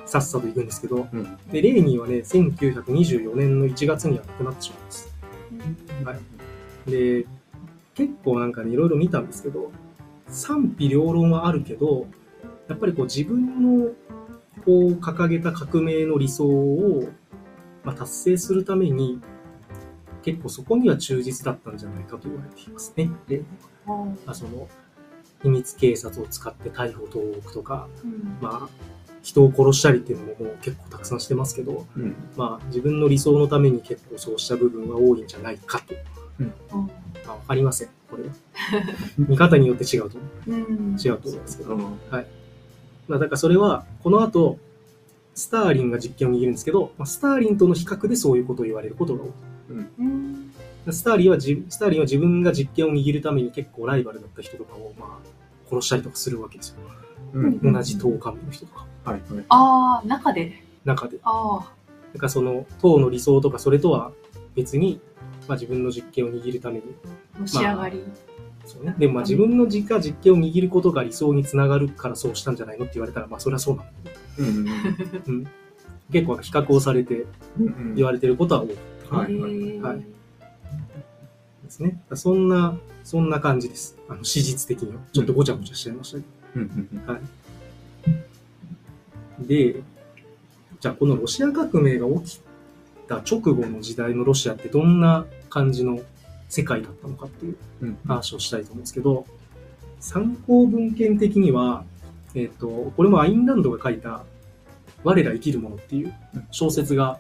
[0.06, 5.16] さっさと行くんですけど、うんで、レーニンはね、1924年の1月には亡くなってしまいます。
[6.04, 6.16] は
[6.88, 6.92] い。
[6.92, 7.26] で、
[7.96, 9.72] 結構なんかね、いろいろ見たんですけど、
[10.28, 12.08] 賛否両論はあるけど、
[12.68, 13.92] やっぱりこう自分の
[14.66, 17.08] こう掲げた革命の理想を、
[17.84, 19.22] まあ、達成するために、
[20.22, 23.10] 結構そこには忠実だったんじゃないかと言われていますね。
[24.26, 24.68] あ、その、
[25.44, 28.38] 秘密警察を使って逮捕投獄とか、うん。
[28.42, 28.70] まあ、
[29.22, 35.96] 人を殺したりっていうのももう結構たくさんしてますけど、うんまあ、自分の理想のために結構そうした部分は多いんじゃないかと。
[36.40, 36.54] うん
[37.26, 37.90] まあ、わかりません。
[38.10, 38.30] これは。
[39.18, 40.52] 見方によって違うと思う。
[40.52, 40.98] うん。
[40.98, 41.76] 違うと思いますけど。
[41.76, 41.82] うん
[43.08, 44.60] まあ、だからそれは、この後、
[45.34, 49.30] スターリンが実権を握るんですけど、まあ、スターリンとの比較でそういうことを言われることが多い。
[50.00, 50.52] うん。
[50.92, 56.78] スターリンはじ、スターリンは自分が実権を握るために結構ライバルだった人とかを、まあ、殺したりとかするわけですよ。
[57.34, 60.64] うん同じ党幹部の人とか、はいはいああ、中で？
[60.86, 61.18] 中で。
[61.24, 61.74] ああ。
[62.14, 64.12] だからその党の理想とかそれとは
[64.56, 65.02] 別に、
[65.48, 66.84] まあ、自分の実権を握るために、
[67.40, 68.04] のし上がり。
[68.66, 68.96] そうね。
[68.98, 74.68] でもまあ自分の実家実権を握ることが理想につながるからそうしたんじゃないのって言われたら、まあそれはそうなんだけど、うん
[75.28, 75.48] うん、
[76.12, 77.26] 結構比較をされて
[77.60, 78.76] うん言われてることは多い
[79.10, 80.06] はいはいへーはい
[81.68, 82.02] ですね。
[82.14, 83.98] そんな、そんな感じです。
[84.10, 85.02] あの、史実的には。
[85.14, 86.24] ちょっとごちゃごちゃしちゃいましたけ
[86.56, 87.06] うんうん
[89.40, 89.46] ど。
[89.48, 89.82] で、
[90.80, 92.42] じゃあこのロシア革命が起き
[93.08, 96.00] た直後の時代のロシアってどんな感じの
[96.50, 99.26] 世界だったのかっていううん話をしたいと思うんですけど、
[100.00, 101.84] 参考文献的には、
[102.36, 104.24] えっ、と、これもアインランドが書いた、
[105.04, 106.14] 我ら生きるものっていう
[106.52, 107.20] 小説が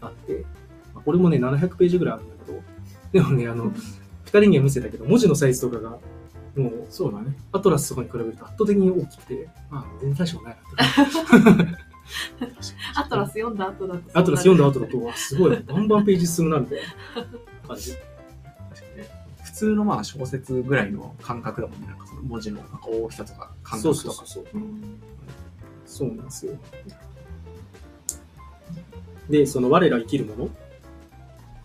[0.00, 0.44] あって、
[0.94, 2.37] まあこれもね、700ページぐらいあるんだ
[3.12, 3.72] でもね、あの、
[4.24, 5.90] 二人には見せたけど、文字のサイズとかが、
[6.56, 7.36] もう、そうだね。
[7.52, 10.58] アトラスとかに比べると圧倒的に大きくて、まあ、全然大したことない
[11.56, 11.78] なって。
[12.94, 14.18] アトラス読んだ後だと。
[14.18, 16.84] アトラス読んだ後だと、わすごい、バンバンページ進むな、みたいな
[17.68, 17.94] 感じ。
[19.44, 21.88] 普通のまあ小説ぐらいの感覚だもんね。
[21.88, 24.16] なんかその文字のなんか大きさとか感そう覚とか。
[24.18, 24.60] そうそうそう。
[24.60, 25.00] うん。
[25.84, 26.52] そうなんですよ。
[29.28, 30.50] で、その我ら生きるも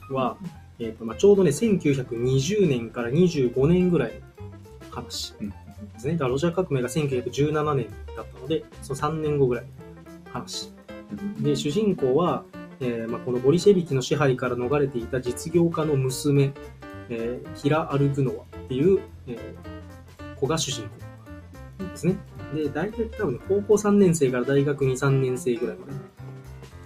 [0.09, 0.37] のは、
[0.79, 4.19] えーとまあ、ちょうどね、1920年から25年ぐらいの
[4.91, 5.55] 話うんで
[5.99, 6.13] すね。
[6.13, 10.71] だからロシア革命が1917年だったので、その3年後ぐらいの話。
[11.39, 12.43] で、主人公は、
[12.79, 16.53] えーまあ、このボリシェビキの支配から逃れていた実業家の娘、
[17.09, 19.73] えーヒラ・アルグノワっていう、えー
[20.43, 20.83] 子が主人
[21.79, 22.17] 公ですね。
[22.53, 25.99] で、大体多分ね、高校3年生から大学2、3年生ぐらいまでの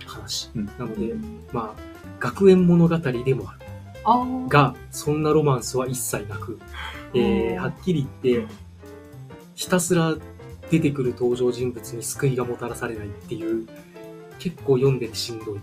[0.06, 0.52] 話。
[0.56, 1.16] うんなので、
[1.52, 1.82] まあ、
[2.20, 3.67] 学園物語でもある。
[4.48, 6.60] が、そんなロマンスは一切なく、
[7.14, 7.58] えー、うん。
[7.58, 8.54] はっきり言って、
[9.56, 10.16] ひたすら
[10.70, 13.68] 出てくる登場人物に救いがもたらされないっていう、
[14.40, 15.60] 結構読んでてしんどい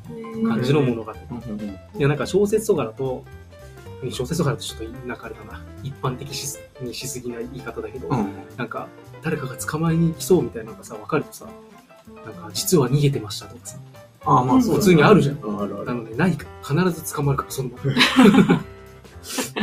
[0.46, 1.12] 感じの物語。
[1.12, 1.16] い
[1.98, 3.24] や、なんか小説とかだと、
[4.10, 8.32] 小説とかだとちょっとなんかあれだな、一般的しにしすぎない言い方だけど、うん。
[8.56, 8.88] なんか
[9.22, 11.46] 誰かが捕まえに来そうみたいなのがさ、わかるとさ、
[12.24, 13.78] なんか実は逃げてましたとかさ、
[14.26, 15.36] ああ、まあそう普通にあるじゃん。
[15.36, 15.84] ああるある。
[15.86, 17.82] なのでないか、必ず捕まるから、その場。
[17.82, 17.90] で
[19.22, 19.54] す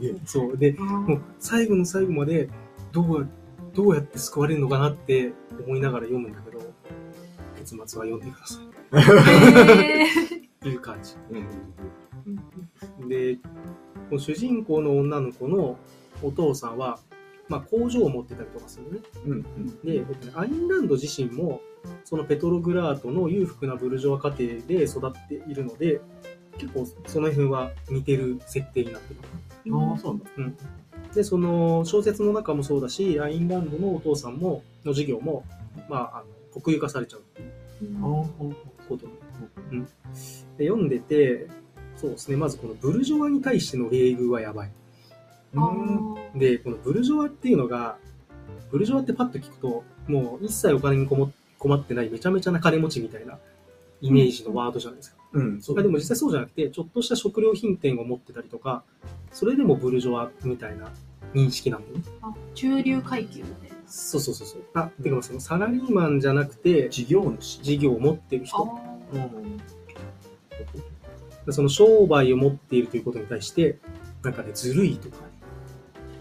[0.00, 0.14] げえ。
[0.24, 0.56] そう。
[0.56, 2.48] で、もう最後の最後まで
[2.92, 3.28] どう
[3.74, 5.32] どうやって救われるのかなって
[5.66, 6.58] 思いながら読むんだけど
[7.56, 8.66] 結末は読んでください。
[8.98, 10.36] へー。
[10.36, 11.14] っていう感じ。
[12.98, 13.08] うん。
[13.08, 13.38] で
[14.10, 15.78] 主人公の女の子の
[16.22, 16.98] お父さんは、
[17.48, 19.00] まあ、工場を持ってたりとかするのね。
[19.26, 19.32] うん。
[19.32, 19.80] うん。
[19.82, 21.60] でアインランド自身も
[22.04, 26.00] そのペトログラートの裕福なブルジョワ家庭で育っているので
[26.58, 29.20] 結構その辺は似てる設定になってる
[29.74, 30.62] ああ、そうなんだ。
[31.14, 35.44] で、その小説の中もそうだし、アインランドのお父さんも、の授業も、
[35.88, 37.20] まあ、あの国有化されちゃう。
[37.20, 37.22] っ
[37.78, 38.00] ていう
[38.88, 39.06] こと。
[39.06, 39.12] で、
[39.72, 39.90] うん、で
[40.58, 41.48] 読んでて、
[41.96, 44.70] そうですね、まずこのブルジョワに対しての礼遇はやばい。
[46.34, 47.96] で、このブルジョワっていうのが、
[48.70, 51.22] ブルジョワってパッと聞くと、もう一切お金に困
[51.58, 53.38] 困ってないめちゃめちゃな金持ちみたいな
[54.00, 55.18] イメージのワードじゃないですか。
[55.32, 58.84] うん、そうまあでも実際そうじゃなくて、ちょっとした食料品店を持ってたりとか、
[59.32, 60.90] それでもブルジョワみたいな
[61.34, 62.04] 認識なんだよね。
[62.22, 63.76] あ中流階級みたいな。
[63.86, 64.62] そうそうそうそう。
[64.74, 67.60] あ、てかまあそのサラリーマンじゃなくて、事業主。
[67.62, 68.80] 事業を持ってるあ人。
[69.12, 69.18] う
[71.50, 71.52] ん。
[71.52, 73.78] その商売を持っているということに対して、
[74.22, 75.22] なんかね、ずるいとかね、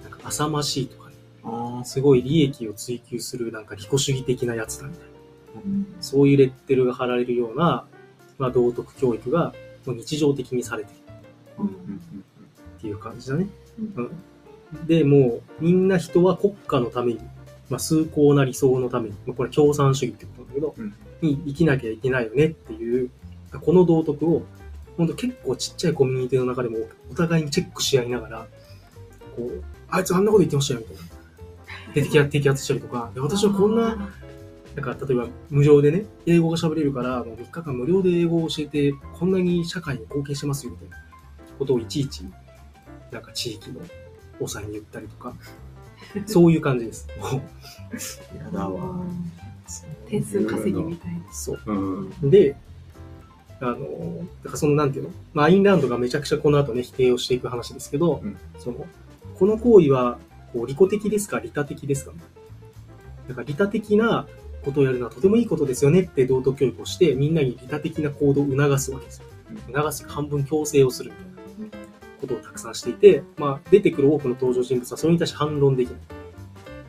[0.03, 5.16] なんか浅ましいとかね、ああ、すごい利益を追求するなんか利己主義的なやつだみたいな。
[5.65, 7.85] うんそういうレッテルが貼られるような、
[8.37, 9.53] まあ、道徳教育が
[9.85, 10.95] もう日常的にされてる
[11.59, 11.69] うんっ
[12.79, 13.47] ていう感じだね。
[13.95, 14.11] うん
[14.85, 17.19] で、もうみんな人は国家のために、
[17.69, 23.09] まあ、崇高な理想のために、まあ、これ共産主義ってことなんだけど、うんに生きなきゃいけないよねっていう、
[23.61, 24.43] この道徳を、
[24.97, 26.77] 本当結構ちっちゃいコミュニティの中でも
[27.11, 28.47] お互いにチェックし合いながら、
[29.35, 31.07] こう、あいつあんなこと言ってましたよみたいな。
[31.93, 34.09] で摘発摘発したりとか、で私はこんな、
[34.77, 40.97] なんか例えば無料でね、英語が喋れるから、もう3日間無料で英語を教えて、こんなに社会に貢献してますよみたいな
[41.57, 42.23] ことをいちいち、
[43.11, 43.81] なんか地域の
[44.39, 45.33] 長に言ったりとか、
[46.27, 47.07] そういう感じです。
[47.19, 47.41] もう
[48.37, 49.03] やだわ。
[50.07, 51.33] 点数稼ぎみたいな。
[51.33, 51.59] そう。
[51.65, 52.29] うん。
[52.29, 52.55] で、
[53.59, 53.77] あの、
[54.43, 58.85] だからそのなんていうの、まあ、アインランドがめちゃくちゃこの後ね、否定をしていく話ですけど、うんその、
[59.39, 60.19] この行為は、
[60.53, 62.11] こう、利己的ですか、利他的ですか？
[63.27, 64.27] だから利他的な
[64.67, 69.25] ことをやるのはとてもいいことですよねって道徳教育をして、みんなに利他的な行動を促すわけですよ。
[69.73, 71.11] 促す半分強制をする
[71.57, 71.87] みたいな
[72.19, 75.99] ことをたくさんしていて、まあ、出てくる多くの登場人物はそれに対して反論できない。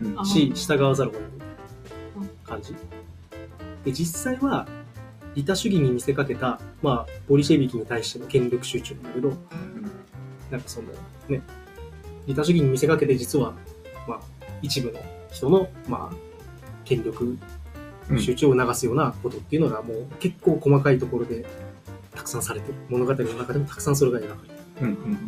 [0.02, 1.26] うんあし、従わざるを得な
[2.26, 2.74] い感じ。
[3.84, 4.66] で、実際は、
[5.34, 9.32] 利他主義に見せかけた、まあ、ボリシェビキに対しての権力集中なんだけど、
[10.50, 10.88] なんかその、
[11.28, 11.42] ね、
[12.26, 13.54] 利他主義に見せかけて実は、
[14.08, 14.20] まあ、
[14.62, 14.98] 一部の
[15.30, 16.16] 人の、まあ、
[16.84, 17.40] 権力うん
[18.16, 21.44] 集中を促すようなことっていうのがもう結構細かいところで
[22.14, 22.74] たくさんされてる。
[22.88, 24.58] 物語の中でもたくさんそれが描かれてる。
[24.80, 25.18] うんうん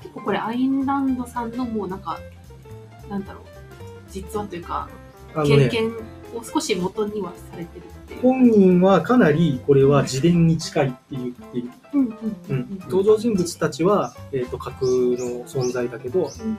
[0.00, 2.18] 結構これアインランドさんのもうなんか、
[3.10, 3.42] なんだろう、
[4.10, 4.88] 実話というか、
[5.36, 5.92] ね、経験
[6.34, 8.20] を少し元にはされてるっていう。
[8.20, 11.70] 本人はかなりこれは自伝に近いって言っている。
[11.94, 12.14] うんうんう
[12.50, 16.56] うんん、登場人物たちは、えー、と架空の存在だけどうん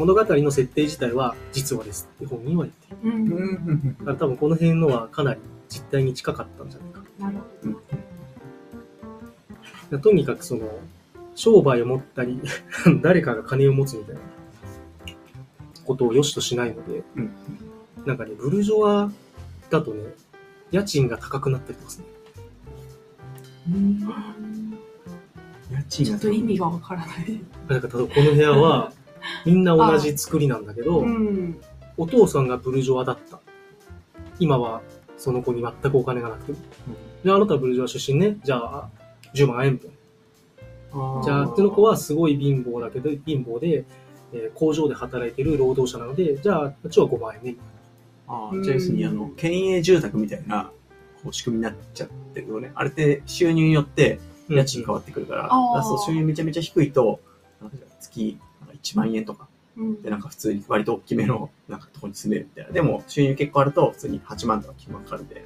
[0.00, 3.12] 物語の設定自体は実話ですって本人は言ってる。
[3.12, 3.26] うん。
[3.26, 7.02] うんうんだから多分この辺のはかなり実態に近かったんじゃないか。
[7.18, 7.36] なる
[9.90, 9.98] ほど。
[9.98, 10.70] とにかくその
[11.34, 12.40] 商売を持ったり
[13.02, 14.20] 誰かが金を持つみたいな
[15.84, 17.30] ことを良しとしないので、うん。
[18.06, 19.12] なんかねブルジョワ
[19.68, 20.14] だとね
[20.70, 22.06] 家賃が高くなったりとかする
[25.70, 27.40] 家賃がちょっと意味がわからない。
[27.68, 28.92] なんか例えばこの部屋は
[29.44, 31.60] みんな同じ作りなんだけど、うん。
[31.96, 33.40] お父さんがブルジョワだった。
[34.38, 34.82] 今は
[35.16, 36.58] その子に全くお金がなくて。
[37.24, 38.38] じゃああなたはブルジョワ出身ね。
[38.42, 38.88] じゃあ
[39.34, 41.22] 10万円みたいな。
[41.22, 43.84] じゃあうちの子はすごい貧乏だけど、貧乏で、
[44.32, 47.56] えー工場で働いてる労働者なので、じゃあうちは5万円ね。
[48.28, 50.70] ああ、じゃあ要するに、あの、県営住宅みたいな、
[51.22, 52.70] こう、仕組みになっちゃってるよね。
[52.74, 57.20] あれって収入によって家賃変わってくるから、あーだからそう収入めちゃめちゃ低いと、
[58.00, 58.38] 月
[58.82, 62.72] 1万円とかうんで、なんか普通に割と大きめの、なんかとこに住めるみたいな。
[62.72, 65.44] でも、収入結構あると、普通に8万とか9万かかるんで。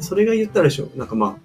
[0.00, 1.36] それが言ったらでしょ、なんかまあ、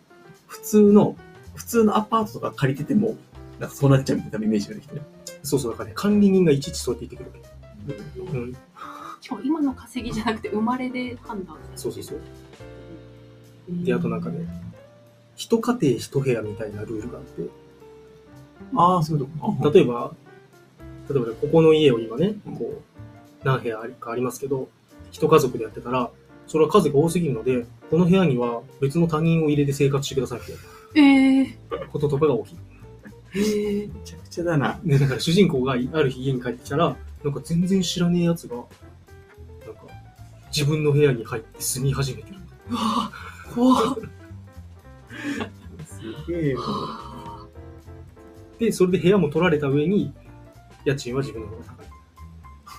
[0.48, 1.16] 普通の、
[1.56, 3.16] 普通のアパートとか借りてても、
[3.60, 5.02] なんかそうなっちゃうみたいなイメージができてる。
[5.44, 8.38] そうそう、だからね、管理人がいちいちそうやって言ってくるわけ。
[8.38, 8.54] うん。
[9.22, 12.20] しかも今の稼ぎじゃなくて生まれで判断そうそうそう。
[13.70, 14.46] うんで、あとなんかね、
[15.36, 17.50] 一家庭一部屋みたいなルールがあって、
[18.76, 20.14] ああ、そういうこと例えば、
[21.10, 22.82] 例えばねここの家を今ねうん、こ
[23.44, 24.70] う、何部屋ありかありますけど、
[25.12, 26.10] 一家族でやってたら、
[26.48, 30.54] それは数が多すぎるので、この部屋には別の他人を入れて生活してくださいって
[30.98, 32.62] えー、こととかが起きる。
[33.36, 34.80] えー、めちゃくちゃだな。
[34.84, 38.70] で、だから主人公がある日家に帰ってきたら、なんか全然知らねえ奴が、なんか、
[40.56, 42.38] 自分の部屋に入って住み始めてる。
[42.70, 43.12] うわ
[43.54, 43.96] 怖っ
[45.86, 46.62] すげえよ。
[48.60, 50.14] で、それで部屋も取られた上に、
[50.86, 51.88] 家賃は自分の方が高い。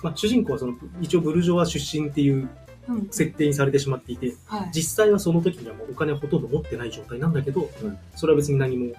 [0.03, 2.49] まあ、主人公はその、一応ブルジョワ出身っていう
[2.87, 8.93] うん設定にされてしまっていて、はい実際はその時にはもうお金はほとんど持ってない状態なんだけど、うんそれは別に何も、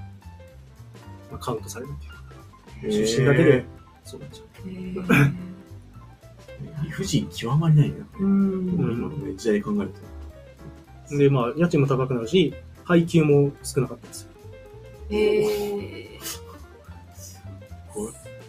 [1.30, 2.92] まあ、カウントされるっていう。
[2.92, 3.64] 出身だけで、
[4.04, 5.32] そうなっちゃえー
[6.84, 7.94] 理不尽極まりないよ。
[8.20, 9.90] うん今のね時代考える
[11.08, 11.14] と。
[11.14, 11.18] う。
[11.18, 14.28] で、まあ、家賃も高くなるし、配給も少なかったですよ。
[15.10, 15.48] えこ
[15.80, 16.37] れー、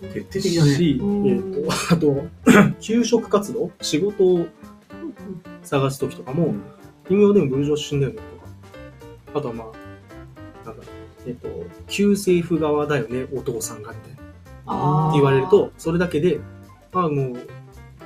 [0.08, 0.76] 徹底的だね。
[0.76, 2.28] し、えっ、うんと、あと、
[2.80, 4.48] 求職活動仕事を
[5.64, 6.56] 探す時とかも、
[7.08, 8.20] 君はでもブルジョワ出身だよね
[9.26, 9.40] とか。
[9.40, 10.84] あとはまあ、なんだ、
[11.28, 11.48] えっ、と、
[11.88, 15.10] 旧政府側だよね、お父さんがみたいな。
[15.10, 16.40] って言われると、それだけで、
[16.94, 17.34] ああ、もう、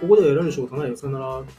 [0.01, 1.53] ここではやられる仕事ないよ、さよなら、みた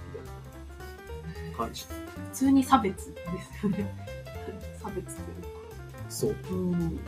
[1.43, 1.85] いな感じ。
[1.85, 3.21] 普通に差別で
[3.61, 3.95] すよね
[4.83, 5.55] 差別という
[6.09, 6.99] そう、かうん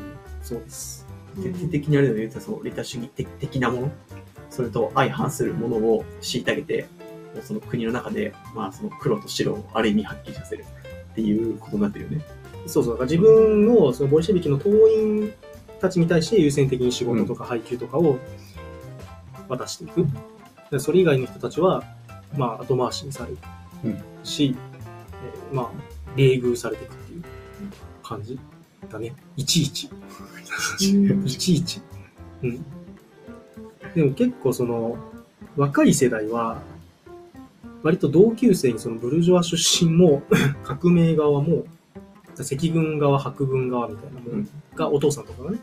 [0.43, 1.06] そうです。
[1.43, 3.93] 徹底的にあれだよね、その利他主義的的なもの、
[4.51, 6.87] それと相反するものを虐げて、
[7.35, 10.65] もうその国の中で、まあその黒と白をある意味はっきりさせる
[11.13, 12.21] っていうことになってるよね。
[12.67, 15.33] そうそう、だから自分のそのボリシェビキの党員
[15.81, 18.19] たちに対して優先的に仕事とか配給とかを
[19.49, 20.07] 渡していく。
[20.71, 21.85] でそれ以外の人たちは、
[22.37, 23.39] まあ、後回しにされる
[23.85, 24.57] うんし、
[25.23, 25.71] えーまあ、
[26.17, 27.23] 冷遇されていくっていう
[28.03, 28.39] 感じ
[28.91, 29.15] だね。
[29.37, 29.89] いちいち。
[31.25, 31.81] いちいち。
[32.43, 32.65] うん。
[33.95, 34.97] でも結構その、
[35.57, 36.61] 若い世代は、
[37.83, 40.23] 割と同級生にそのブルジョワ出身も、
[40.65, 41.65] 革命側も、
[42.39, 45.59] 赤軍側、白軍側みたいなものが、お父さんとかがね、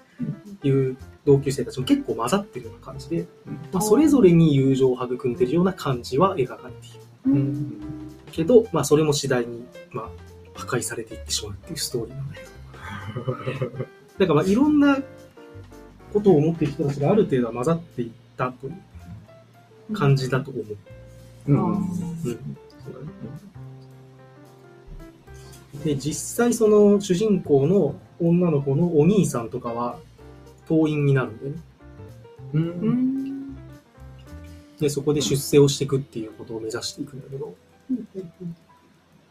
[0.63, 3.27] いう同級生たちも結構混ざってるような感じで、
[3.71, 6.99] まあ、それぞれに友情を育んでるような感じは描かれている。
[7.25, 7.81] ううんん。
[8.31, 10.09] けど、まあ、それも次第に、まあ、
[10.55, 13.85] 破壊されていってしまうっていうストーリーなんだけど。
[14.17, 14.99] だから、まあ、いろんな
[16.13, 20.65] ことを思っている人たちがある程度は混ざっていったという感じだと思う。
[21.47, 21.73] うん。
[21.75, 22.57] うん。
[25.83, 29.97] で、実際その主人公の女の子のお兄さんとかは、
[30.67, 31.57] 党員になるんだよね。
[32.53, 32.57] う。
[32.57, 32.65] うん
[33.49, 33.57] ん
[34.79, 37.55] で、そこで出世をしていくっていうことを目指していくんだけど、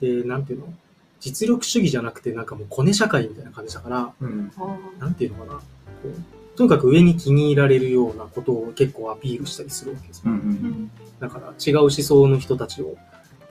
[0.00, 0.74] で、なんていうの？
[1.22, 4.52] 実力主義じゃなくて、なんかもうコネ社会みたいな感じだから、うん。
[4.58, 5.58] あなんていうのかな。
[5.61, 5.62] こ
[6.04, 10.24] うとにかく上に気に入られるようなことを結構アピールしたりするわけですよ。
[10.26, 10.32] うん。
[10.35, 10.52] うーうん
[10.85, 12.96] んだから違う思想の人たちを、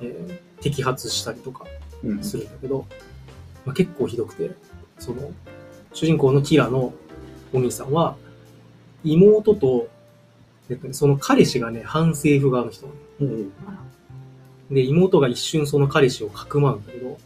[0.01, 1.65] えー摘発したりとか
[2.03, 2.23] うん。
[2.23, 2.85] するんだけど、
[3.65, 4.51] まあ、結構ひどくて、
[4.99, 5.31] その、
[5.93, 6.93] 主人公のキラの
[7.53, 8.15] お兄さんは、
[9.03, 9.87] 妹と、
[10.69, 12.87] えっとね、その彼氏がね、反政府側の人
[13.21, 13.51] うん。
[14.69, 17.17] で、妹が一瞬その彼氏をかくまうんだけど、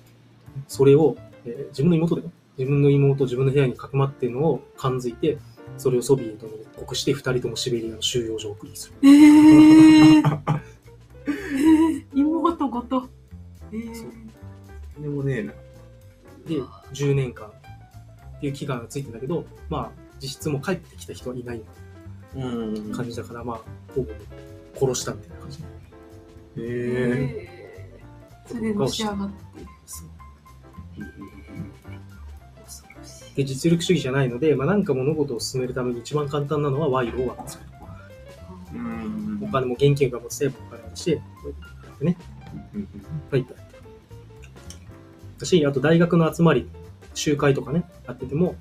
[0.67, 2.31] それを、えー自分の妹だよ。
[2.57, 5.37] 自分の妹、自分の部屋にかくまってるのを感づいて、
[5.77, 8.95] それをソビエトに一刻して二人ともシベリアの収容所を送りにする。
[9.03, 10.21] えー、
[11.27, 13.07] えー、妹ごと。
[13.71, 14.11] えーそう
[15.01, 15.51] でもねえな。
[16.47, 16.61] で、
[16.93, 21.61] 10年間っていう期間がついてんだけど、まあ、実質もう帰ってきた人はいない
[22.35, 23.61] うん感じだから、まあ、
[23.93, 24.11] ほぼ
[24.79, 25.59] 殺したみたいな感じ。
[25.59, 25.63] へ
[26.57, 26.65] え。
[26.65, 29.35] えー、それでのし上がって。
[33.35, 37.59] で、実力主義じゃないので、まあ、なんか物事を進めるために一番簡単なのは賄賂を渡す。
[38.73, 42.17] うんお金も現金が持つて、お金渡して、こうやってね、
[42.73, 42.87] うん
[43.31, 43.45] はい。
[45.37, 46.67] だし、あと大学の集まり、
[47.13, 48.55] 集会とかね、やってても、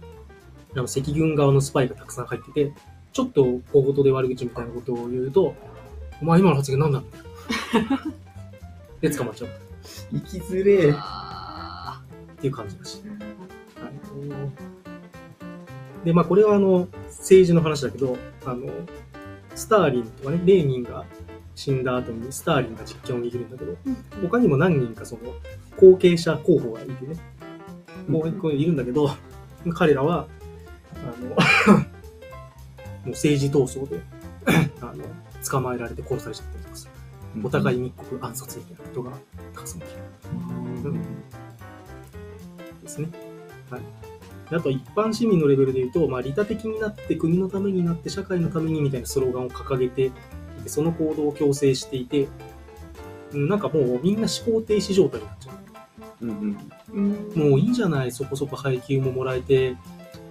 [0.74, 2.72] あの赤軍側のスパイがたくさん入ってて、
[3.12, 5.54] ちょっと小言で悪口みたいなことを言うと、
[6.20, 7.06] お前今の発言なんだみ
[7.72, 8.04] たいな。
[9.00, 9.64] で、捕まっちゃうっ
[10.12, 10.94] 生きづれえ。
[12.44, 13.02] あていう感じだし。
[13.76, 13.88] は
[16.02, 18.70] い、で、まあこれはあの、政治の話だけど、あの、
[19.54, 21.06] スターリンとかね、レーニンが
[21.54, 23.96] 死んだ後にスターリンが実権を握るんだけど、うん。
[24.22, 25.22] 他にも何人かその
[25.76, 27.16] 後継者候補がいてね、
[28.08, 29.10] もう一個いるんだけど、
[29.74, 30.26] 彼らは、
[31.02, 31.36] あの、 も
[33.06, 34.00] う政治闘争で、
[34.80, 35.04] あの、
[35.48, 36.92] 捕まえられて殺されちゃったりとかする。
[37.42, 39.10] お互い密告暗殺みたいなことが
[39.54, 40.00] たくさん起きる。
[40.90, 41.00] うん
[42.84, 43.08] ですね。
[43.70, 43.82] はい。
[44.50, 50.12] であと一般市民のレベルで言うと、まあ、利他的になって国のためになって社会のためにみたいなスローガンを掲げて
[50.66, 52.28] その行動を強制していて、
[53.32, 55.52] うんなんかもうみんな思考停止状態になっちゃ
[56.20, 56.56] うんうん
[56.92, 57.38] うんう。
[57.50, 59.76] もういいじゃない、そこそこ配給ももらえて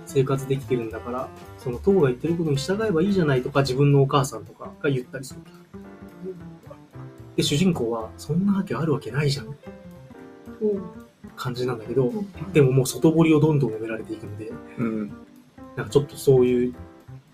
[0.06, 1.28] 生活できてるんだから、
[1.58, 5.42] その党が言ってることに従えばいいじゃないとか自分のお母さんとかが言ったりする。
[7.36, 9.56] で、主人公はそんなわけあるわけないじゃん。
[11.36, 12.12] 感じなんだけど、
[12.54, 15.14] でももう外堀をどんどん埋められていくんで、うん
[15.76, 16.76] なんかちょっとそういう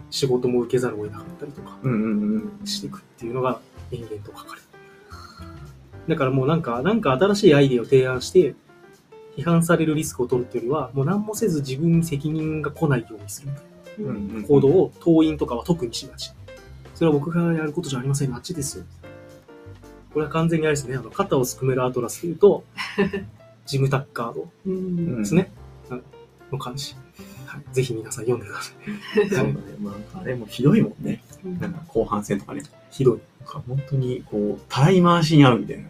[0.09, 3.59] 仕事も受けざるを得なかったりとかうんうんうんしていくっていうのが
[3.91, 4.69] 延々と書かれてる。
[6.07, 8.55] だからもうなんか、なんか新しいアイデアを提案して、
[9.37, 13.49] 批判されるリスクを取るっていうよりは、もう何もせず自分に責任が来ないようにする
[13.97, 16.31] みたいな行動を党員とかは特にしがち。
[16.95, 18.33] それは僕がやることじゃありません。
[18.33, 18.83] あっちですよ。
[20.13, 22.63] これは完全にあれですね、あの、肩をすくめるアトラスというと、
[23.69, 25.51] ジム・タッカードうんですね。
[25.91, 26.03] うん
[26.51, 26.95] の感じ。
[27.45, 27.73] はい。
[27.73, 28.73] ぜひ皆さん読んでくださ
[29.25, 29.29] い。
[29.29, 29.53] そうだね。
[29.79, 31.23] まあ、あれもひどいもんね。
[31.59, 32.63] なんか後半戦とかね。
[32.89, 33.19] ひどい。
[33.45, 35.89] 本当にこう、たらい回しに合うみたいな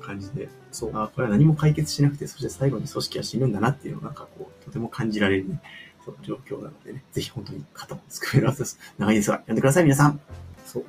[0.00, 0.90] 感じで、そう。
[0.94, 5.60] あこれは何も解決しなくて、そして最後に組織は死ぬんだなっていうのがなんかこう、とても感じられるね、
[6.04, 8.78] そう状況なのでね、ぜひ本当に肩をすくめるはずです。
[8.98, 10.20] 長いですが、読んでください、皆さん。
[10.68, 10.84] そう。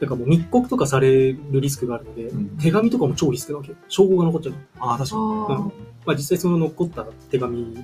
[0.00, 3.76] だからもう密告とかされるリスクがあるので、うん手紙とかも超リスクなわけよ。
[3.88, 4.54] 証拠が残っちゃう。
[4.80, 5.72] ああ、確かに。
[6.06, 7.76] まあ実際その残った手紙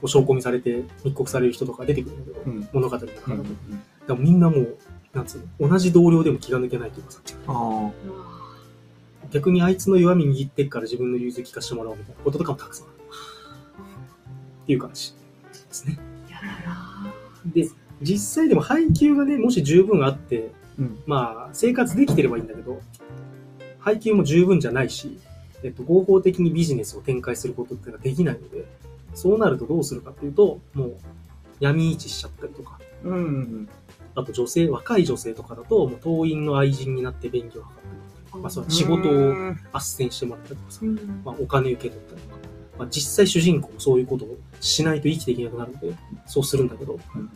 [0.00, 2.68] を証拠にされて密告される人とか出てくるんだけど、うん。
[2.72, 3.32] 物語の中だと。
[3.32, 3.42] うん
[4.02, 4.78] だからみんなもう、
[5.12, 7.90] なんつうの、同じ同僚でも気が抜けないというかさ、あ
[9.30, 12.96] 逆にあいつの弱み握ってっから自分の融通聞かせてもらおうみたいなこととかもたくさんある。
[14.64, 15.98] っていう感じですね。
[16.28, 17.14] やだな
[17.46, 17.68] で、
[18.00, 22.80] 実際でも配給がね、もし十分あって、うんまあ、生活できてればいいんだけど、
[23.78, 25.18] 配給も十分じゃないし、
[25.62, 28.64] えっと、合法的にビジネスを展開することっていうのはできないので、
[29.14, 30.96] そうなるとどうするかっていうと、もう、
[31.60, 33.08] 闇市しちゃったりとか、あ。
[33.08, 33.68] うん。
[34.14, 42.36] あと女性、若い女性とかだと、もう党員の愛人になって便宜を図ったりとか、まあ、そう仕事をうん斡旋してもらったりとかさ、うんまあ、お金受け取ったりとか、
[42.78, 45.94] まあ、実際主人公もそういうことをしないと生きていけなくなるので、
[46.26, 47.30] そうするんだけど、うん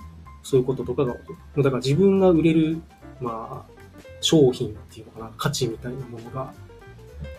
[0.47, 1.17] そういうこととかが
[1.57, 2.81] だから自分が売れる、
[3.21, 3.77] まあ、
[4.21, 6.53] 商品っていうのかな、価値みたいなものが、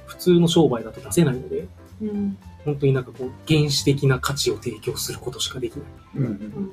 [0.05, 1.67] 普通の商売だと出せないので、
[2.01, 5.86] うん本当になんかこう、原始的な価値を提供することしかできない。
[6.17, 6.25] うん。
[6.25, 6.71] うん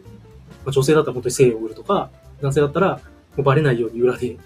[0.65, 3.01] まあ、女性だったら本当に性を売るとか、男性だったら、も
[3.39, 4.37] うバレないように裏で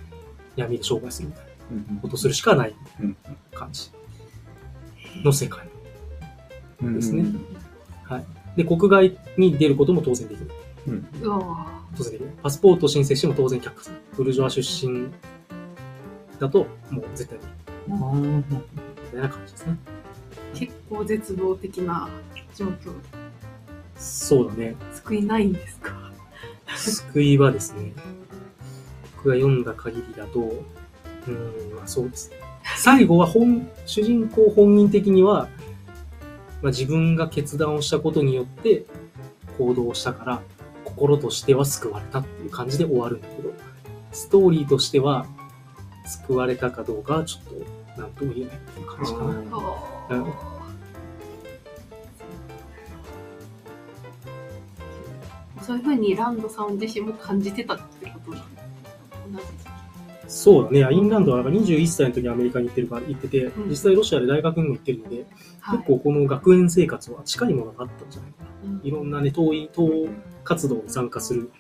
[0.57, 1.51] 闇で商売するみたいな
[1.93, 1.99] うん。
[2.01, 3.17] ことをするしかないうん
[3.55, 3.91] 感じ
[5.25, 5.67] の世界。
[6.83, 6.95] うん。
[6.97, 7.25] ですね
[8.57, 10.51] で、国外に出ることも当然できる。
[10.89, 11.07] うん。
[11.97, 12.31] 然できる。
[12.43, 13.97] パスポートを申請しても当然却下する。
[14.17, 15.09] ブルジョア出身
[16.39, 17.45] だと、もう絶対に、
[17.91, 18.43] あーみ
[19.13, 19.77] たいな感じですね。
[20.55, 22.09] 結構絶望的な
[22.57, 22.93] 状況
[23.97, 24.77] そうだね。
[24.95, 26.13] 救いないんですか？
[26.77, 27.93] 救いはですね、
[29.17, 32.37] 僕が読んだ限りだと、うーん、まあそうですね。
[32.77, 35.49] 最後は本、主人公本人的には、
[36.63, 38.85] まあ、自分が決断をしたことによって
[39.57, 40.43] 行動をしたから、
[40.99, 43.53] 心としては救われたっていう感じで終わるんだけど、
[44.11, 45.27] ストーリーとしては、
[46.07, 49.25] 救われたかどうかはちょっと、なんとも言えないっていう感じかな。
[49.25, 50.25] うん。
[50.25, 50.33] うん
[55.63, 55.77] そう。
[55.77, 57.79] いうふうにランドさん自身も感じてた
[60.39, 60.85] そうだね。
[60.85, 65.27] アインランドはなんか21歳の時にアメリカに行ってるから行ってて、うん実際ロシアで大学にも行ってるので、
[65.61, 68.51] はい結構この学園生活は近いものがあったんじゃないかな。
[68.71, 69.91] うんいろんなね、党員、党
[70.45, 71.51] 活動に参加する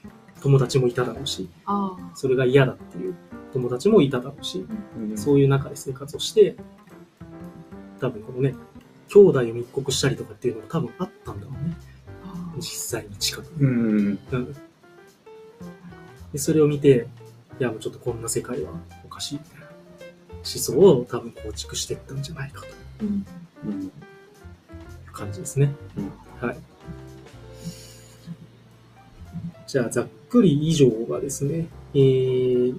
[0.40, 3.16] 友達もいただろうし、あそれが嫌だっていう
[3.52, 4.64] 友達もいただろうし、
[4.96, 5.18] うん。
[5.18, 6.54] そういう中で生活をして、
[8.00, 8.54] 多分このね、
[9.08, 11.76] 兄弟を密告したりとかっていうのが多分あったんだろうね。
[12.24, 13.64] あ実際に近くに。
[13.64, 14.18] うん。
[14.30, 14.56] うん。
[16.32, 17.08] で、それを見て、
[17.60, 18.70] いやもうちょっとこんな世界は
[19.04, 19.66] おかしいみたいな
[20.36, 23.26] 思想を多分構築していったんじゃないかというん
[23.66, 23.86] うん。
[23.86, 23.92] う
[25.12, 25.74] 感じですね。
[26.40, 26.56] はい。
[29.66, 32.78] じゃあ、ざっくり以上がですね、えー、ま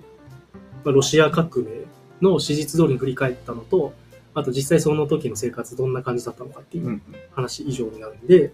[0.88, 1.86] あ、ロシア革命
[2.22, 3.94] の史実通りに振り返ったのと、
[4.34, 7.02] あと実際その時の生活どんな感じだったのかっていううん
[7.34, 8.54] 話以上になるんで、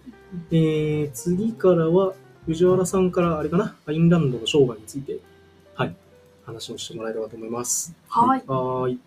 [0.50, 2.14] えー、次からは
[2.46, 5.20] 藤原さんからあれかな、アインランドの生涯について、はい、
[6.46, 7.94] 話をしてもらえればと思います。
[8.08, 8.42] はい。
[8.46, 9.00] はーい。